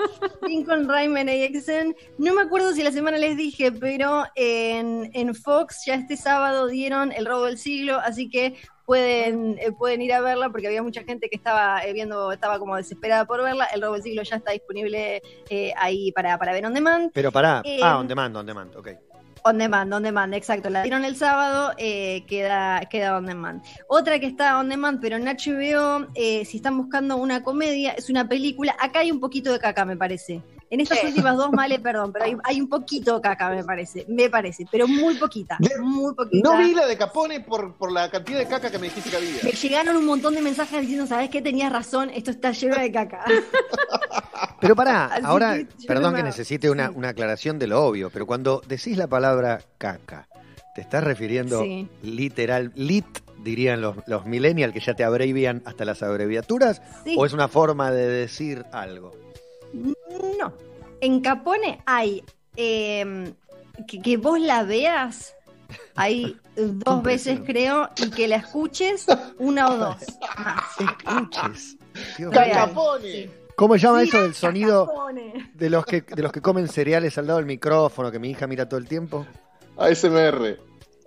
Lincoln 0.47 0.87
Ryman 0.89 1.29
AXN, 1.29 1.95
no 2.17 2.33
me 2.33 2.41
acuerdo 2.41 2.73
si 2.73 2.83
la 2.83 2.91
semana 2.91 3.17
les 3.17 3.37
dije, 3.37 3.71
pero 3.71 4.23
en, 4.35 5.09
en 5.13 5.35
Fox 5.35 5.83
ya 5.85 5.95
este 5.95 6.17
sábado 6.17 6.67
dieron 6.67 7.11
El 7.11 7.25
robo 7.25 7.45
del 7.45 7.57
siglo, 7.57 7.97
así 7.97 8.29
que 8.29 8.55
pueden, 8.87 9.57
eh, 9.59 9.73
pueden 9.77 10.01
ir 10.01 10.13
a 10.13 10.21
verla 10.21 10.49
porque 10.49 10.67
había 10.67 10.81
mucha 10.81 11.03
gente 11.03 11.29
que 11.29 11.35
estaba 11.35 11.83
eh, 11.83 11.91
viendo, 11.91 12.31
estaba 12.31 12.57
como 12.57 12.77
desesperada 12.77 13.25
por 13.25 13.43
verla. 13.43 13.65
El 13.65 13.81
robo 13.81 13.93
del 13.95 14.03
siglo 14.03 14.23
ya 14.23 14.37
está 14.37 14.53
disponible 14.53 15.21
eh, 15.49 15.73
ahí 15.77 16.11
para, 16.13 16.37
para 16.37 16.53
ver 16.53 16.65
on 16.65 16.73
demand. 16.73 17.11
Pero 17.13 17.31
pará. 17.31 17.61
Eh, 17.65 17.79
ah, 17.83 17.99
on 17.99 18.07
demand, 18.07 18.35
on 18.37 18.45
demand. 18.45 18.75
Ok. 18.75 18.87
On 19.49 19.57
demand, 19.57 19.93
on 19.93 20.03
demand, 20.03 20.33
exacto. 20.33 20.69
La 20.69 20.83
dieron 20.83 21.05
el 21.05 21.15
sábado, 21.15 21.71
eh, 21.77 22.25
queda, 22.27 22.81
queda 22.89 23.17
on 23.17 23.25
demand. 23.25 23.63
Otra 23.87 24.19
que 24.19 24.25
está 24.25 24.59
on 24.59 24.67
demand, 24.67 24.99
pero 24.99 25.15
en 25.15 25.23
HBO, 25.23 26.05
eh, 26.15 26.43
si 26.43 26.57
están 26.57 26.77
buscando 26.77 27.15
una 27.15 27.43
comedia, 27.43 27.93
es 27.93 28.09
una 28.09 28.27
película. 28.27 28.75
Acá 28.77 28.99
hay 28.99 29.11
un 29.11 29.21
poquito 29.21 29.53
de 29.53 29.59
caca, 29.59 29.85
me 29.85 29.95
parece. 29.95 30.41
En 30.69 30.81
estas 30.81 30.99
Sí. 30.99 31.07
últimas 31.07 31.37
dos, 31.37 31.51
male, 31.51 31.79
perdón, 31.79 32.11
pero 32.11 32.25
hay, 32.25 32.35
hay 32.43 32.59
un 32.61 32.67
poquito 32.67 33.15
de 33.15 33.21
caca, 33.21 33.49
me 33.51 33.63
parece. 33.63 34.05
Me 34.09 34.29
parece, 34.29 34.65
pero 34.71 34.87
muy 34.87 35.15
poquita. 35.15 35.55
De- 35.59 35.77
Muy 35.79 36.13
poquita. 36.13 36.49
No 36.49 36.57
vi 36.57 36.73
la 36.73 36.85
de 36.85 36.97
Capone 36.97 37.39
por, 37.39 37.75
por 37.75 37.91
la 37.91 38.09
cantidad 38.11 38.39
de 38.39 38.47
caca 38.47 38.69
que 38.69 38.77
me 38.77 38.87
dijiste 38.87 39.09
que 39.09 39.15
había. 39.17 39.29
Me 39.43 39.51
llegaron 39.51 39.95
un 39.95 40.05
montón 40.05 40.33
de 40.35 40.41
mensajes 40.41 40.81
diciendo, 40.81 41.07
¿sabes 41.07 41.29
qué? 41.29 41.41
Tenías 41.41 41.71
razón, 41.71 42.09
esto 42.09 42.31
está 42.31 42.51
lleno 42.51 42.75
de 42.77 42.91
caca. 42.91 43.23
Pero 44.59 44.75
pará, 44.75 45.05
Así 45.05 45.23
ahora, 45.25 45.57
que 45.57 45.67
perdón 45.87 46.15
que 46.15 46.23
necesite 46.23 46.69
una, 46.69 46.87
sí. 46.87 46.93
una 46.95 47.09
aclaración 47.09 47.59
de 47.59 47.67
lo 47.67 47.83
obvio, 47.85 48.09
pero 48.09 48.25
cuando 48.25 48.61
decís 48.67 48.97
la 48.97 49.07
palabra 49.07 49.61
caca, 49.77 50.27
¿te 50.75 50.81
estás 50.81 51.03
refiriendo 51.03 51.61
Sí. 51.61 51.87
literal, 52.01 52.71
lit, 52.75 53.05
dirían 53.43 53.81
los, 53.81 53.97
los 54.07 54.25
millennials 54.25 54.73
que 54.73 54.79
ya 54.79 54.95
te 54.95 55.03
abrevian 55.03 55.61
hasta 55.65 55.85
las 55.85 56.01
abreviaturas? 56.03 56.81
Sí. 57.03 57.15
¿O 57.17 57.25
es 57.25 57.33
una 57.33 57.47
forma 57.47 57.91
de 57.91 58.07
decir 58.07 58.65
algo? 58.71 59.11
No. 59.73 60.53
En 61.01 61.21
Capone 61.21 61.81
hay 61.85 62.23
eh, 62.55 63.33
que, 63.87 64.01
que 64.01 64.17
vos 64.17 64.39
la 64.39 64.63
veas, 64.63 65.35
hay 65.95 66.37
dos 66.55 67.03
veces 67.03 67.39
creo, 67.45 67.89
y 67.97 68.09
que 68.09 68.27
la 68.27 68.37
escuches 68.37 69.05
una 69.37 69.69
o 69.69 69.77
dos. 69.77 69.97
más. 70.37 70.63
Escuches. 70.79 71.77
Dios. 72.17 72.33
Capone. 72.33 73.29
¿Cómo 73.55 73.73
se 73.73 73.79
llama 73.79 74.01
Sí, 74.03 74.09
eso 74.09 74.21
del 74.21 74.35
sonido 74.35 74.85
Capone. 74.85 75.51
de 75.55 75.69
los 75.71 75.83
que 75.85 76.01
de 76.01 76.21
los 76.21 76.31
que 76.31 76.41
comen 76.41 76.67
cereales 76.67 77.17
al 77.17 77.25
lado 77.27 77.37
del 77.37 77.47
micrófono 77.47 78.11
que 78.11 78.19
mi 78.19 78.29
hija 78.29 78.45
mira 78.47 78.69
todo 78.69 78.79
el 78.79 78.87
tiempo? 78.87 79.25
ASMR. 79.77 80.59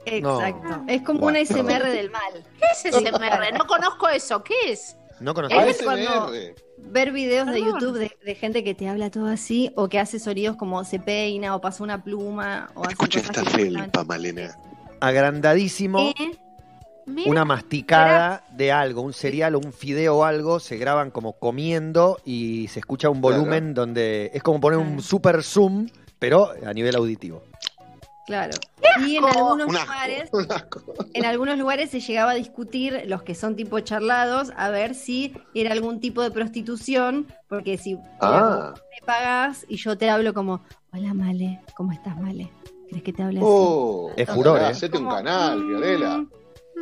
Exacto. 0.07 0.83
Es 0.88 1.03
como 1.03 1.20
Bueno, 1.20 1.38
una 1.38 1.46
SMR 1.46 1.90
del 1.90 2.11
mal. 2.11 2.44
¿Qué 2.59 2.66
es 2.73 2.85
ese 2.87 3.12
MR? 3.12 3.53
No 3.59 3.66
conozco 3.66 4.09
eso. 4.09 4.42
¿Qué 4.42 4.55
es? 4.66 4.96
No 5.20 5.35
cuando- 5.35 5.54
ASMR. 5.54 6.54
Ver 6.78 7.12
videos 7.12 7.46
de 7.48 7.61
Perdón. 7.61 7.68
YouTube 7.80 7.98
de, 7.98 8.11
de 8.24 8.35
gente 8.35 8.64
que 8.64 8.74
te 8.74 8.88
habla 8.88 9.11
todo 9.11 9.26
así 9.26 9.70
o 9.76 9.88
que 9.88 9.98
hace 9.98 10.18
sonidos 10.18 10.56
como 10.56 10.83
se 10.85 10.98
peina 10.98 11.54
o 11.54 11.61
pasa 11.61 11.85
una 11.85 12.02
pluma 12.02 12.70
o 12.74 12.83
hace 12.83 12.92
Escucha 12.92 13.20
cosas 13.20 13.37
esta 13.37 13.50
felpa, 13.50 14.04
Malena. 14.04 14.56
Agrandadísimo. 15.00 16.00
Eh, 16.18 16.38
Mira, 17.06 17.30
una 17.30 17.44
masticada 17.44 18.44
de 18.52 18.70
algo, 18.72 19.02
un 19.02 19.12
cereal 19.12 19.54
o 19.56 19.59
un 19.59 19.72
fideo 19.72 20.18
o 20.18 20.24
algo, 20.24 20.61
se 20.61 20.76
graban 20.76 21.11
como 21.11 21.33
comiendo 21.35 22.18
y 22.24 22.68
se 22.68 22.78
escucha 22.80 23.11
un 23.11 23.20
volumen 23.20 23.74
donde 23.74 24.30
es 24.33 24.42
como 24.42 24.61
poner 24.61 24.78
un 24.78 25.02
super 25.02 25.42
zoom, 25.42 25.88
pero 26.18 26.50
a 26.64 26.72
nivel 26.72 26.94
auditivo. 26.96 27.42
Claro. 28.31 28.53
Y 29.05 29.16
en 29.16 29.25
algunos 29.25 29.66
Un 29.69 29.77
asco, 29.77 29.93
lugares 29.93 30.31
un 30.33 30.53
asco. 30.53 30.83
En 31.14 31.25
algunos 31.25 31.59
lugares 31.59 31.90
se 31.90 31.99
llegaba 31.99 32.31
a 32.31 32.35
discutir, 32.35 33.03
los 33.09 33.25
que 33.25 33.35
son 33.35 33.57
tipo 33.57 33.81
charlados, 33.81 34.53
a 34.57 34.71
ver 34.71 34.95
si 34.95 35.35
era 35.53 35.73
algún 35.73 35.99
tipo 35.99 36.23
de 36.23 36.31
prostitución, 36.31 37.27
porque 37.49 37.77
si 37.77 37.99
Ah. 38.21 38.73
me 38.77 39.05
pagas 39.05 39.66
y 39.69 39.77
yo 39.79 39.99
te 39.99 40.09
hablo 40.09 40.33
como, 40.33 40.61
hola 40.93 41.12
Male, 41.12 41.61
¿cómo 41.77 41.90
estás 41.90 42.16
Male? 42.21 42.53
¿Crees 42.88 43.03
que 43.03 43.12
te 43.12 43.23
hable 43.25 43.38
así? 43.40 43.49
Oh, 43.51 44.12
Es 44.16 44.29
furor, 44.31 44.61
¿eh? 44.61 44.66
Hacete 44.66 44.97
un 44.99 45.09
canal, 45.09 45.59
mm, 45.61 45.66
Fiorella. 45.66 46.25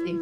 Sí, 0.05 0.21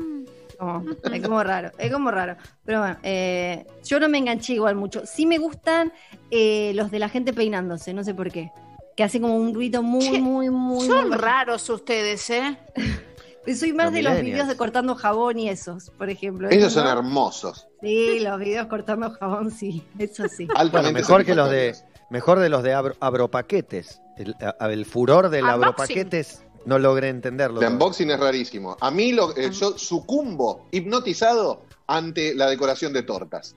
como- 0.60 0.84
es 1.12 1.22
como 1.22 1.42
raro, 1.42 1.72
es 1.76 1.92
como 1.92 2.10
raro. 2.12 2.36
Pero 2.64 2.80
bueno, 2.80 2.96
eh, 3.02 3.66
yo 3.84 3.98
no 3.98 4.08
me 4.08 4.18
enganché 4.18 4.52
igual 4.54 4.76
mucho. 4.76 5.04
Sí 5.06 5.26
me 5.26 5.38
gustan 5.38 5.92
eh, 6.30 6.70
los 6.76 6.92
de 6.92 7.00
la 7.00 7.08
gente 7.08 7.32
peinándose, 7.32 7.92
no 7.94 8.04
sé 8.04 8.14
por 8.14 8.30
qué. 8.30 8.52
Que 8.96 9.04
hace 9.04 9.20
como 9.20 9.36
un 9.36 9.54
ruido 9.54 9.82
muy, 9.82 10.00
Che, 10.10 10.18
muy, 10.20 10.50
muy... 10.50 10.86
Son 10.86 11.08
muy 11.08 11.16
raros 11.18 11.68
ustedes, 11.70 12.28
¿eh? 12.30 12.58
Soy 13.54 13.72
más 13.72 13.86
Los 13.86 13.94
de 13.94 14.02
los 14.02 14.20
videos 14.22 14.48
de 14.48 14.56
cortando 14.56 14.96
jabón 14.96 15.38
y 15.38 15.48
esos, 15.48 15.90
por 15.90 16.10
ejemplo. 16.10 16.50
Ellos 16.50 16.72
son 16.72 16.88
hermosos. 16.88 17.68
Sí, 17.80 18.18
los 18.18 18.40
videos 18.40 18.66
cortando 18.66 19.10
jabón, 19.12 19.52
sí, 19.52 19.84
eso 19.98 20.24
sí. 20.28 20.48
Bueno, 20.72 20.90
mejor 20.90 21.24
que 21.24 21.34
los 21.36 21.48
de 21.48 21.76
mejor 22.10 22.40
de 22.40 22.48
los 22.48 22.64
de 22.64 22.74
abro- 22.74 22.96
abropaquetes. 22.98 24.00
El, 24.16 24.34
el 24.58 24.84
furor 24.86 25.28
del 25.28 25.44
Unboxing. 25.44 25.62
abropaquetes 25.64 26.42
no 26.64 26.78
logré 26.80 27.08
entenderlo. 27.10 27.60
De 27.60 27.68
unboxing 27.68 28.10
es 28.10 28.18
rarísimo. 28.18 28.76
A 28.80 28.90
mí 28.90 29.12
lo, 29.12 29.36
eh, 29.36 29.50
yo 29.52 29.78
sucumbo, 29.78 30.66
hipnotizado, 30.72 31.62
ante 31.86 32.34
la 32.34 32.48
decoración 32.48 32.92
de 32.92 33.02
tortas. 33.04 33.54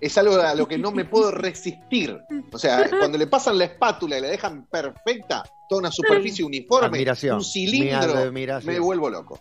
Es 0.00 0.16
algo 0.18 0.36
a 0.36 0.54
lo 0.54 0.66
que 0.66 0.78
no 0.78 0.92
me 0.92 1.04
puedo 1.04 1.30
resistir. 1.32 2.18
O 2.52 2.58
sea, 2.58 2.88
cuando 2.98 3.18
le 3.18 3.26
pasan 3.26 3.58
la 3.58 3.64
espátula 3.64 4.18
y 4.18 4.22
la 4.22 4.28
dejan 4.28 4.66
perfecta, 4.66 5.42
toda 5.68 5.80
una 5.80 5.90
superficie 5.90 6.44
uniforme, 6.44 6.86
Admiración. 6.86 7.36
un 7.36 7.44
cilindro, 7.44 8.16
admiración. 8.18 8.72
me 8.74 8.80
vuelvo 8.80 9.10
loco. 9.10 9.38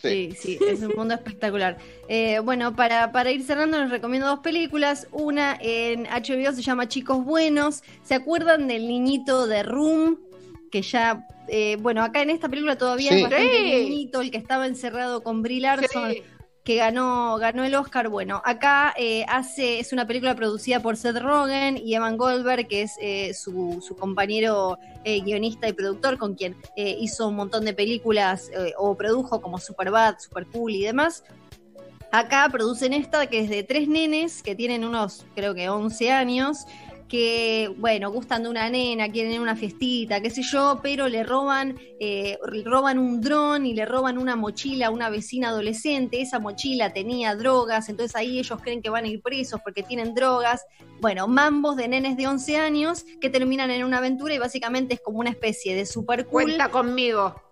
Sí. 0.00 0.30
Sí, 0.40 0.56
sí, 0.56 0.64
es 0.64 0.80
un 0.82 0.92
mundo 0.96 1.14
espectacular. 1.14 1.76
Eh, 2.08 2.38
bueno, 2.38 2.76
para, 2.76 3.10
para 3.10 3.32
ir 3.32 3.42
cerrando, 3.42 3.78
les 3.80 3.90
recomiendo 3.90 4.28
dos 4.28 4.38
películas. 4.38 5.08
Una 5.10 5.58
en 5.60 6.04
HBO 6.04 6.52
se 6.52 6.62
llama 6.62 6.86
Chicos 6.86 7.24
Buenos. 7.24 7.82
¿Se 8.04 8.14
acuerdan 8.14 8.68
del 8.68 8.86
niñito 8.86 9.48
de 9.48 9.64
Room? 9.64 10.20
Que 10.70 10.82
ya, 10.82 11.26
eh, 11.48 11.76
bueno, 11.80 12.04
acá 12.04 12.22
en 12.22 12.30
esta 12.30 12.48
película 12.48 12.78
todavía 12.78 13.10
Sí. 13.10 13.16
es 13.16 13.22
bastante 13.22 13.56
Sí. 13.56 13.74
niñito, 13.88 14.20
el 14.20 14.30
que 14.30 14.36
estaba 14.38 14.68
encerrado 14.68 15.24
con 15.24 15.42
Brie 15.42 15.60
Larson. 15.62 16.14
Que 16.68 16.76
ganó, 16.76 17.38
ganó 17.38 17.64
el 17.64 17.74
Oscar. 17.74 18.10
Bueno, 18.10 18.42
acá 18.44 18.92
eh, 18.98 19.24
hace, 19.26 19.80
es 19.80 19.94
una 19.94 20.06
película 20.06 20.34
producida 20.34 20.82
por 20.82 20.98
Seth 20.98 21.16
Rogen 21.16 21.78
y 21.78 21.94
Evan 21.94 22.18
Goldberg, 22.18 22.68
que 22.68 22.82
es 22.82 22.96
eh, 23.00 23.32
su, 23.32 23.80
su, 23.80 23.96
compañero 23.96 24.76
eh, 25.02 25.22
guionista 25.22 25.66
y 25.66 25.72
productor, 25.72 26.18
con 26.18 26.34
quien 26.34 26.58
hizo 26.76 27.28
un 27.28 27.36
montón 27.36 27.64
de 27.64 27.72
películas 27.72 28.50
o 28.76 28.94
produjo 28.98 29.40
como 29.40 29.56
Superbad, 29.56 30.16
Super 30.18 30.46
Cool 30.46 30.72
y 30.72 30.82
demás. 30.82 31.24
Acá 32.12 32.46
producen 32.52 32.92
esta 32.92 33.26
que 33.28 33.40
es 33.40 33.48
de 33.48 33.62
tres 33.62 33.88
nenes 33.88 34.42
que 34.42 34.54
tienen 34.54 34.84
unos, 34.84 35.24
creo 35.34 35.54
que 35.54 35.70
11 35.70 36.12
años, 36.12 36.66
que, 37.08 37.72
bueno, 37.78 38.10
gustan 38.10 38.42
de 38.42 38.48
una 38.50 38.68
nena, 38.68 39.08
quieren 39.08 39.40
una 39.40 39.56
fiestita, 39.56 40.20
qué 40.20 40.30
sé 40.30 40.42
yo, 40.42 40.80
pero 40.82 41.08
le 41.08 41.22
roban, 41.22 41.78
eh, 41.98 42.38
roban 42.64 42.98
un 42.98 43.20
dron 43.20 43.66
y 43.66 43.74
le 43.74 43.84
roban 43.86 44.18
una 44.18 44.36
mochila 44.36 44.88
a 44.88 44.90
una 44.90 45.08
vecina 45.10 45.48
adolescente. 45.48 46.20
Esa 46.20 46.38
mochila 46.38 46.92
tenía 46.92 47.34
drogas, 47.34 47.88
entonces 47.88 48.14
ahí 48.14 48.38
ellos 48.38 48.60
creen 48.62 48.82
que 48.82 48.90
van 48.90 49.04
a 49.04 49.08
ir 49.08 49.22
presos 49.22 49.60
porque 49.64 49.82
tienen 49.82 50.14
drogas. 50.14 50.62
Bueno, 51.00 51.26
mambos 51.26 51.76
de 51.76 51.88
nenes 51.88 52.16
de 52.16 52.26
11 52.26 52.56
años 52.58 53.04
que 53.20 53.30
terminan 53.30 53.70
en 53.70 53.84
una 53.84 53.98
aventura 53.98 54.34
y 54.34 54.38
básicamente 54.38 54.94
es 54.94 55.00
como 55.00 55.18
una 55.20 55.30
especie 55.30 55.74
de 55.74 55.86
super 55.86 56.26
cool. 56.26 56.44
Cuenta 56.44 56.70
conmigo. 56.70 57.47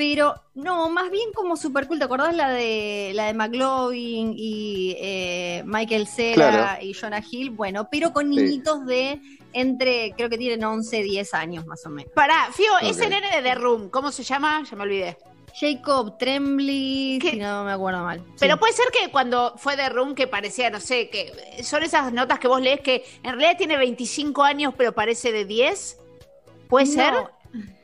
Pero 0.00 0.34
no, 0.54 0.88
más 0.88 1.10
bien 1.10 1.30
como 1.34 1.58
super 1.58 1.86
cool. 1.86 1.98
¿Te 1.98 2.06
acordás 2.06 2.34
la 2.34 2.48
de 2.48 3.10
la 3.12 3.26
de 3.26 3.34
McLovin 3.34 4.32
y 4.34 4.96
eh, 4.98 5.62
Michael 5.66 6.06
Cera 6.06 6.34
Claro. 6.36 6.82
y 6.82 6.94
Jonah 6.94 7.22
Hill? 7.30 7.50
Bueno, 7.50 7.86
pero 7.90 8.10
con 8.10 8.30
niñitos 8.30 8.86
de 8.86 9.20
entre, 9.52 10.14
creo 10.16 10.30
que 10.30 10.38
tienen 10.38 10.64
11, 10.64 11.02
10 11.02 11.34
años 11.34 11.66
más 11.66 11.84
o 11.84 11.90
menos. 11.90 12.10
Pará, 12.14 12.48
Fío, 12.50 12.72
Ok. 12.76 12.88
ese 12.92 13.10
nene 13.10 13.28
de 13.30 13.42
The 13.42 13.54
Room, 13.56 13.90
¿cómo 13.90 14.10
se 14.10 14.22
llama? 14.22 14.62
Ya 14.70 14.74
me 14.74 14.84
olvidé. 14.84 15.18
Jacob 15.54 16.16
Tremblay, 16.16 17.18
¿Qué? 17.20 17.32
si 17.32 17.36
no 17.38 17.64
me 17.64 17.72
acuerdo 17.72 18.02
mal. 18.02 18.24
Pero 18.38 18.54
Sí. 18.54 18.58
puede 18.58 18.72
ser 18.72 18.86
que 18.98 19.10
cuando 19.10 19.52
fue 19.58 19.76
The 19.76 19.90
Room 19.90 20.14
que 20.14 20.26
parecía, 20.26 20.70
no 20.70 20.80
sé, 20.80 21.10
que 21.10 21.62
son 21.62 21.82
esas 21.82 22.10
notas 22.10 22.38
que 22.38 22.48
vos 22.48 22.62
lees 22.62 22.80
que 22.80 23.04
en 23.22 23.32
realidad 23.32 23.58
tiene 23.58 23.76
25 23.76 24.44
años 24.44 24.72
pero 24.78 24.92
parece 24.94 25.30
de 25.30 25.44
10. 25.44 25.98
¿Puede 26.70 26.86
ser? 26.86 27.12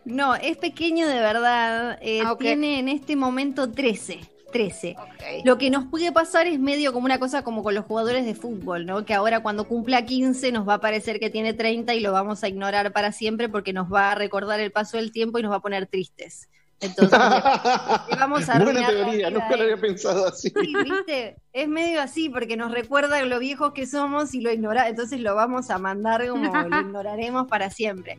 No, 0.06 0.34
es 0.34 0.56
pequeño 0.56 1.06
de 1.06 1.20
verdad. 1.20 1.98
eh, 2.00 2.22
Ah. 2.24 2.36
Tiene 2.38 2.78
en 2.78 2.88
este 2.88 3.16
momento 3.16 3.70
13. 3.70 4.20
13. 4.52 4.94
Ok. 4.98 5.44
Lo 5.44 5.58
que 5.58 5.68
nos 5.68 5.84
puede 5.86 6.12
pasar 6.12 6.46
es 6.46 6.58
medio 6.58 6.92
como 6.92 7.04
una 7.04 7.18
cosa 7.18 7.42
como 7.42 7.62
con 7.62 7.74
los 7.74 7.84
jugadores 7.84 8.24
de 8.24 8.34
fútbol, 8.34 8.86
¿no? 8.86 9.04
Que 9.04 9.12
ahora 9.12 9.40
cuando 9.40 9.64
cumpla 9.66 10.06
15 10.06 10.52
nos 10.52 10.66
va 10.66 10.74
a 10.74 10.80
parecer 10.80 11.18
que 11.20 11.28
tiene 11.28 11.52
30 11.52 11.94
y 11.94 12.00
lo 12.00 12.12
vamos 12.12 12.42
a 12.42 12.48
ignorar 12.48 12.92
para 12.92 13.12
siempre 13.12 13.48
porque 13.48 13.72
nos 13.74 13.92
va 13.92 14.12
a 14.12 14.14
recordar 14.14 14.60
el 14.60 14.70
paso 14.72 14.96
del 14.96 15.10
tiempo 15.12 15.38
y 15.38 15.42
nos 15.42 15.50
va 15.52 15.56
a 15.56 15.60
poner 15.60 15.86
tristes. 15.86 16.48
Entonces, 16.80 17.18
vamos 18.18 18.48
a 18.48 18.58
Buena 18.58 18.86
teoría, 18.86 19.30
nunca 19.30 19.56
lo 19.56 19.62
había 19.62 19.78
pensado 19.78 20.26
así. 20.28 20.50
Sí, 20.50 20.74
¿viste? 20.84 21.36
Es 21.52 21.68
medio 21.68 22.02
así 22.02 22.28
porque 22.28 22.56
nos 22.56 22.70
recuerda 22.70 23.22
lo 23.24 23.38
viejos 23.38 23.72
que 23.72 23.86
somos 23.86 24.34
y 24.34 24.40
lo 24.40 24.52
ignora, 24.52 24.88
entonces 24.88 25.20
lo 25.20 25.34
vamos 25.34 25.70
a 25.70 25.78
mandar 25.78 26.26
como 26.28 26.44
lo 26.68 26.80
ignoraremos 26.80 27.46
para 27.46 27.70
siempre. 27.70 28.18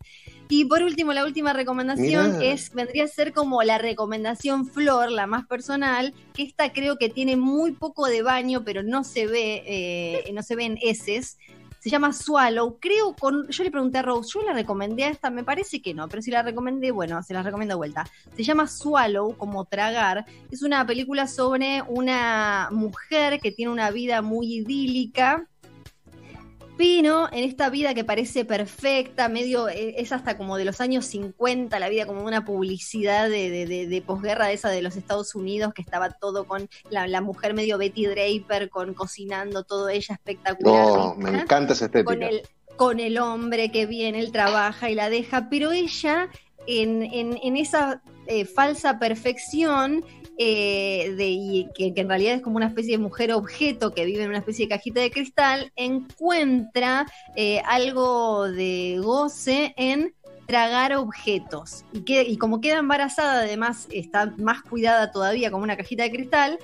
Y 0.49 0.65
por 0.65 0.81
último, 0.81 1.13
la 1.13 1.25
última 1.25 1.53
recomendación 1.53 2.39
Mirá. 2.39 2.53
es 2.53 2.71
vendría 2.73 3.03
a 3.03 3.07
ser 3.07 3.33
como 3.33 3.61
la 3.63 3.77
recomendación 3.77 4.65
Flor, 4.65 5.11
la 5.11 5.27
más 5.27 5.45
personal, 5.45 6.13
que 6.33 6.43
esta 6.43 6.71
creo 6.71 6.97
que 6.97 7.09
tiene 7.09 7.35
muy 7.35 7.73
poco 7.73 8.07
de 8.07 8.21
baño, 8.21 8.63
pero 8.63 8.81
no 8.81 9.03
se 9.03 9.27
ve, 9.27 9.63
eh, 9.65 10.31
no 10.33 10.41
se 10.43 10.55
ven 10.55 10.77
heces. 10.81 11.37
Se 11.79 11.89
llama 11.89 12.13
Swallow. 12.13 12.77
Creo 12.79 13.13
con. 13.13 13.47
Yo 13.49 13.63
le 13.63 13.71
pregunté 13.71 13.99
a 13.99 14.01
Rose, 14.01 14.31
yo 14.33 14.41
la 14.41 14.53
recomendé 14.53 15.05
a 15.05 15.09
esta, 15.09 15.29
me 15.29 15.43
parece 15.43 15.81
que 15.81 15.93
no, 15.93 16.07
pero 16.07 16.21
si 16.21 16.31
la 16.31 16.41
recomendé, 16.41 16.91
bueno, 16.91 17.21
se 17.23 17.33
la 17.33 17.43
recomiendo 17.43 17.73
de 17.73 17.77
vuelta. 17.77 18.05
Se 18.35 18.43
llama 18.43 18.67
Swallow, 18.67 19.37
como 19.37 19.65
tragar. 19.65 20.25
Es 20.51 20.63
una 20.63 20.85
película 20.85 21.27
sobre 21.27 21.81
una 21.87 22.69
mujer 22.71 23.39
que 23.39 23.51
tiene 23.51 23.71
una 23.71 23.91
vida 23.91 24.21
muy 24.21 24.55
idílica. 24.55 25.47
Pero 26.77 27.27
en 27.31 27.43
esta 27.43 27.69
vida 27.69 27.93
que 27.93 28.03
parece 28.03 28.45
perfecta, 28.45 29.29
medio, 29.29 29.67
eh, 29.67 29.95
es 29.97 30.11
hasta 30.11 30.37
como 30.37 30.57
de 30.57 30.65
los 30.65 30.79
años 30.79 31.05
50, 31.05 31.79
la 31.79 31.89
vida 31.89 32.05
como 32.05 32.23
una 32.23 32.45
publicidad 32.45 33.29
de, 33.29 33.49
de, 33.49 33.65
de- 33.65 33.87
de 33.87 34.01
posguerra 34.01 34.47
de 34.47 34.53
esa 34.53 34.69
de 34.69 34.81
los 34.81 34.95
Estados 34.95 35.33
Unidos, 35.35 35.73
que 35.73 35.81
estaba 35.81 36.11
todo 36.11 36.45
con 36.45 36.69
la, 36.91 37.07
la 37.07 37.21
mujer 37.21 37.53
medio 37.53 37.77
Betty 37.77 38.05
Draper, 38.05 38.69
con 38.69 38.93
cocinando 38.93 39.63
todo 39.63 39.89
ella 39.89 40.13
espectacular. 40.15 40.85
Rica 40.85 41.31
me 41.31 41.41
encanta 41.41 41.73
esa 41.73 41.85
estética. 41.85 42.13
con 42.13 42.21
el, 42.23 42.41
con 42.75 42.99
el 42.99 43.17
hombre 43.17 43.71
que 43.71 43.85
viene, 43.87 44.19
él 44.19 44.31
trabaja 44.31 44.89
y 44.91 44.95
la 44.95 45.09
deja, 45.09 45.49
pero 45.49 45.71
ella 45.71 46.29
en, 46.67 47.01
en- 47.01 47.39
en 47.41 47.57
esa 47.57 48.01
eh, 48.27 48.43
falsa 48.45 48.99
perfección, 48.99 50.03
eh, 50.37 51.13
de, 51.17 51.29
y 51.29 51.69
que, 51.73 51.93
en 51.95 52.07
realidad 52.07 52.35
es 52.35 52.41
como 52.41 52.57
una 52.57 52.67
especie 52.67 52.97
de 52.97 53.03
mujer 53.03 53.31
objeto 53.31 53.93
que 53.93 54.05
vive 54.05 54.23
en 54.23 54.29
una 54.29 54.39
especie 54.39 54.65
de 54.65 54.69
cajita 54.69 55.01
de 55.01 55.11
cristal, 55.11 55.71
encuentra 55.75 57.07
eh, 57.35 57.61
algo 57.65 58.49
de 58.49 58.99
goce 59.01 59.73
en 59.77 60.13
tragar 60.45 60.95
objetos. 60.95 61.85
Y, 61.91 62.01
que, 62.01 62.21
y 62.23 62.37
como 62.37 62.61
queda 62.61 62.77
embarazada 62.77 63.41
además 63.41 63.87
está 63.91 64.33
más 64.37 64.61
cuidada 64.61 65.11
todavía 65.11 65.51
como 65.51 65.63
una 65.63 65.77
cajita 65.77 66.03
de 66.03 66.11
cristal 66.11 66.59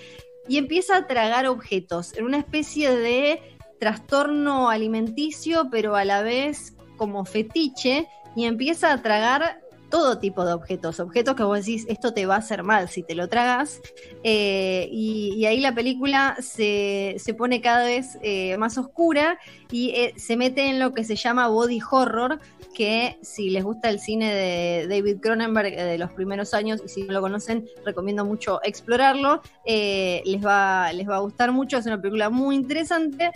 y 0.47 0.57
empieza 0.57 0.97
a 0.97 1.07
tragar 1.07 1.47
objetos 1.47 2.15
en 2.17 2.25
una 2.25 2.37
especie 2.37 2.95
de 2.95 3.41
trastorno 3.79 4.69
alimenticio, 4.69 5.69
pero 5.71 5.95
a 5.95 6.05
la 6.05 6.21
vez 6.21 6.73
como 6.95 7.25
fetiche, 7.25 8.07
y 8.35 8.45
empieza 8.45 8.91
a 8.91 9.01
tragar 9.01 9.62
todo 9.93 10.17
tipo 10.17 10.43
de 10.43 10.53
objetos, 10.53 10.99
objetos 10.99 11.35
que 11.35 11.43
vos 11.43 11.59
decís, 11.59 11.85
esto 11.87 12.15
te 12.15 12.25
va 12.25 12.33
a 12.33 12.39
hacer 12.39 12.63
mal 12.63 12.89
si 12.89 13.03
te 13.03 13.13
lo 13.13 13.29
tragas, 13.29 13.79
eh, 14.23 14.89
y, 14.91 15.45
ahí 15.45 15.59
la 15.59 15.75
película 15.75 16.35
se, 16.39 17.13
se 17.19 17.35
pone 17.35 17.61
cada 17.61 17.85
vez 17.85 18.17
eh, 18.23 18.57
más 18.57 18.79
oscura 18.79 19.37
y 19.69 19.91
eh, 19.91 20.15
se 20.17 20.35
mete 20.35 20.67
en 20.67 20.79
lo 20.79 20.95
que 20.95 21.03
se 21.03 21.15
llama 21.15 21.47
body 21.47 21.79
horror, 21.91 22.39
que 22.73 23.19
si 23.21 23.51
les 23.51 23.63
gusta 23.63 23.91
el 23.91 23.99
cine 23.99 24.33
de 24.33 24.87
David 24.87 25.19
Cronenberg 25.21 25.75
de 25.75 25.99
los 25.99 26.11
primeros 26.13 26.55
años, 26.55 26.81
y 26.83 26.89
si 26.89 27.03
no 27.03 27.13
lo 27.13 27.21
conocen, 27.21 27.69
recomiendo 27.85 28.25
mucho 28.25 28.61
explorarlo, 28.63 29.43
les, 29.63 30.43
va, 30.43 30.91
les 30.91 31.07
va 31.07 31.17
a 31.17 31.19
gustar 31.19 31.51
mucho, 31.51 31.77
es 31.77 31.85
una 31.85 32.01
película 32.01 32.31
muy 32.31 32.55
interesante 32.55 33.29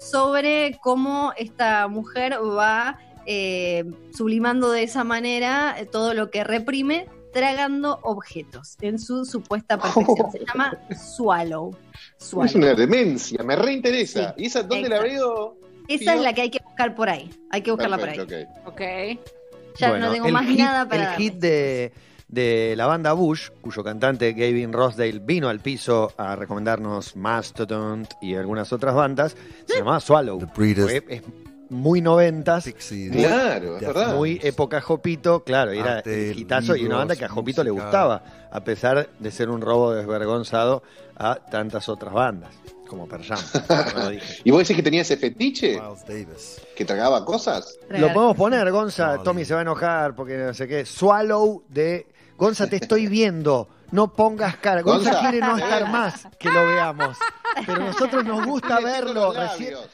sobre 0.00 0.78
cómo 0.82 1.34
esta 1.36 1.88
mujer 1.88 2.38
va 2.42 2.96
eh, 3.26 3.84
sublimando 4.16 4.70
de 4.70 4.82
esa 4.84 5.04
manera 5.04 5.76
eh, 5.78 5.86
todo 5.86 6.14
lo 6.14 6.30
que 6.30 6.44
reprime, 6.44 7.08
tragando 7.32 7.98
objetos 8.02 8.76
en 8.80 8.98
su 8.98 9.24
supuesta 9.26 9.78
perfección. 9.78 10.30
Se 10.32 10.38
llama 10.46 10.78
Swallow. 11.16 11.76
Swallow. 12.16 12.46
Es 12.46 12.54
una 12.54 12.74
demencia, 12.74 13.42
me 13.42 13.56
reinteresa. 13.56 14.34
Sí, 14.36 14.44
¿Y 14.44 14.46
esa 14.46 14.62
dónde 14.62 14.88
la 14.88 14.96
exacto. 14.96 15.58
veo? 15.58 15.66
Esa 15.88 16.14
es 16.14 16.20
la 16.22 16.32
que 16.32 16.42
hay 16.42 16.50
que 16.50 16.60
buscar 16.64 16.94
por 16.94 17.08
ahí. 17.08 17.30
Hay 17.50 17.62
que 17.62 17.70
buscarla 17.70 17.98
por 17.98 18.08
ahí. 18.08 18.16
Perfecto, 18.16 18.60
ok. 18.64 18.72
Ok. 18.72 18.80
Ya 19.78 19.90
Bueno, 19.90 20.06
no 20.06 20.12
tengo 20.12 20.28
más 20.30 20.46
hit, 20.46 20.58
nada 20.58 20.88
para 20.88 21.02
El 21.02 21.08
darles. 21.10 21.30
hit 21.32 21.34
de, 21.38 21.92
de 22.28 22.74
la 22.76 22.86
banda 22.86 23.12
Bush, 23.12 23.50
cuyo 23.60 23.84
cantante 23.84 24.32
Gavin 24.32 24.72
Rossdale 24.72 25.18
vino 25.18 25.50
al 25.50 25.60
piso 25.60 26.12
a 26.16 26.34
recomendarnos 26.34 27.14
Mastodon 27.14 28.08
y 28.22 28.34
algunas 28.34 28.72
otras 28.72 28.94
bandas, 28.94 29.36
se 29.66 29.76
llamaba 29.78 30.00
Swallow. 30.00 30.38
The 30.38 31.22
Muy 31.68 32.00
noventas, 32.00 32.64
Pixies. 32.64 33.12
Claro, 33.12 33.76
es 33.76 33.86
verdad. 33.86 34.14
muy 34.14 34.38
época 34.42 34.80
Jopito, 34.80 35.42
claro, 35.42 35.72
era 35.72 35.98
Arte, 35.98 36.30
el 36.30 36.38
hitazo 36.38 36.76
y 36.76 36.84
una 36.84 36.96
banda 36.96 37.16
que 37.16 37.24
a 37.24 37.28
Jopito 37.28 37.64
le 37.64 37.70
gustaba, 37.70 38.22
a 38.50 38.60
pesar 38.62 39.08
de 39.18 39.30
ser 39.30 39.50
un 39.50 39.60
robo 39.60 39.92
desvergonzado 39.92 40.82
a 41.16 41.34
tantas 41.36 41.88
otras 41.88 42.12
bandas, 42.14 42.50
como 42.88 43.08
Per 43.08 43.22
Jam, 43.22 43.38
como 43.66 43.98
lo 44.04 44.10
dije. 44.10 44.42
¿Y 44.44 44.50
vos 44.50 44.60
decís 44.60 44.76
que 44.76 44.82
tenía 44.82 45.02
ese 45.02 45.16
fetiche? 45.16 45.80
Miles 45.80 46.06
Davis. 46.06 46.60
¿Que 46.76 46.84
tragaba 46.84 47.24
cosas? 47.24 47.78
Lo 47.88 48.12
podemos 48.12 48.36
poner, 48.36 48.70
Gonza. 48.70 49.22
Tommy 49.22 49.44
se 49.44 49.54
va 49.54 49.60
a 49.60 49.62
enojar 49.62 50.14
porque 50.14 50.36
no 50.36 50.54
sé 50.54 50.68
qué. 50.68 50.84
Swallow 50.84 51.64
de. 51.68 52.06
Gonza, 52.36 52.66
te 52.68 52.76
estoy 52.76 53.06
viendo. 53.06 53.68
No 53.90 54.12
pongas 54.12 54.56
cara. 54.56 54.82
Gonza, 54.82 55.10
Gonza, 55.10 55.20
quiere 55.20 55.46
no 55.46 55.56
eh. 55.56 55.62
estar 55.62 55.90
más 55.90 56.28
que 56.38 56.50
lo 56.50 56.66
veamos. 56.66 57.16
Pero 57.64 57.82
a 57.82 57.86
nosotros 57.86 58.24
nos 58.24 58.44
gusta 58.44 58.80
verlo. 58.80 59.32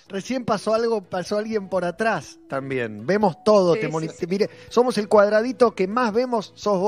Recién, 0.09 0.45
pasó 0.45 0.75
algo, 0.75 1.03
pasó 1.03 1.39
alguien 1.39 1.69
por 1.69 1.85
atrás 1.85 2.39
también. 2.49 3.07
Vemos 3.07 3.43
todo. 3.45 3.75
Sí, 3.75 3.81
te 3.81 4.09
sí. 4.09 4.27
Mire, 4.27 4.51
somos 4.69 4.99
el 4.99 5.09
cuadradito 5.09 5.73
que 5.75 5.87
más 5.87 6.13
vemos. 6.13 6.53
Sos 6.57 6.79
vos. 6.79 6.81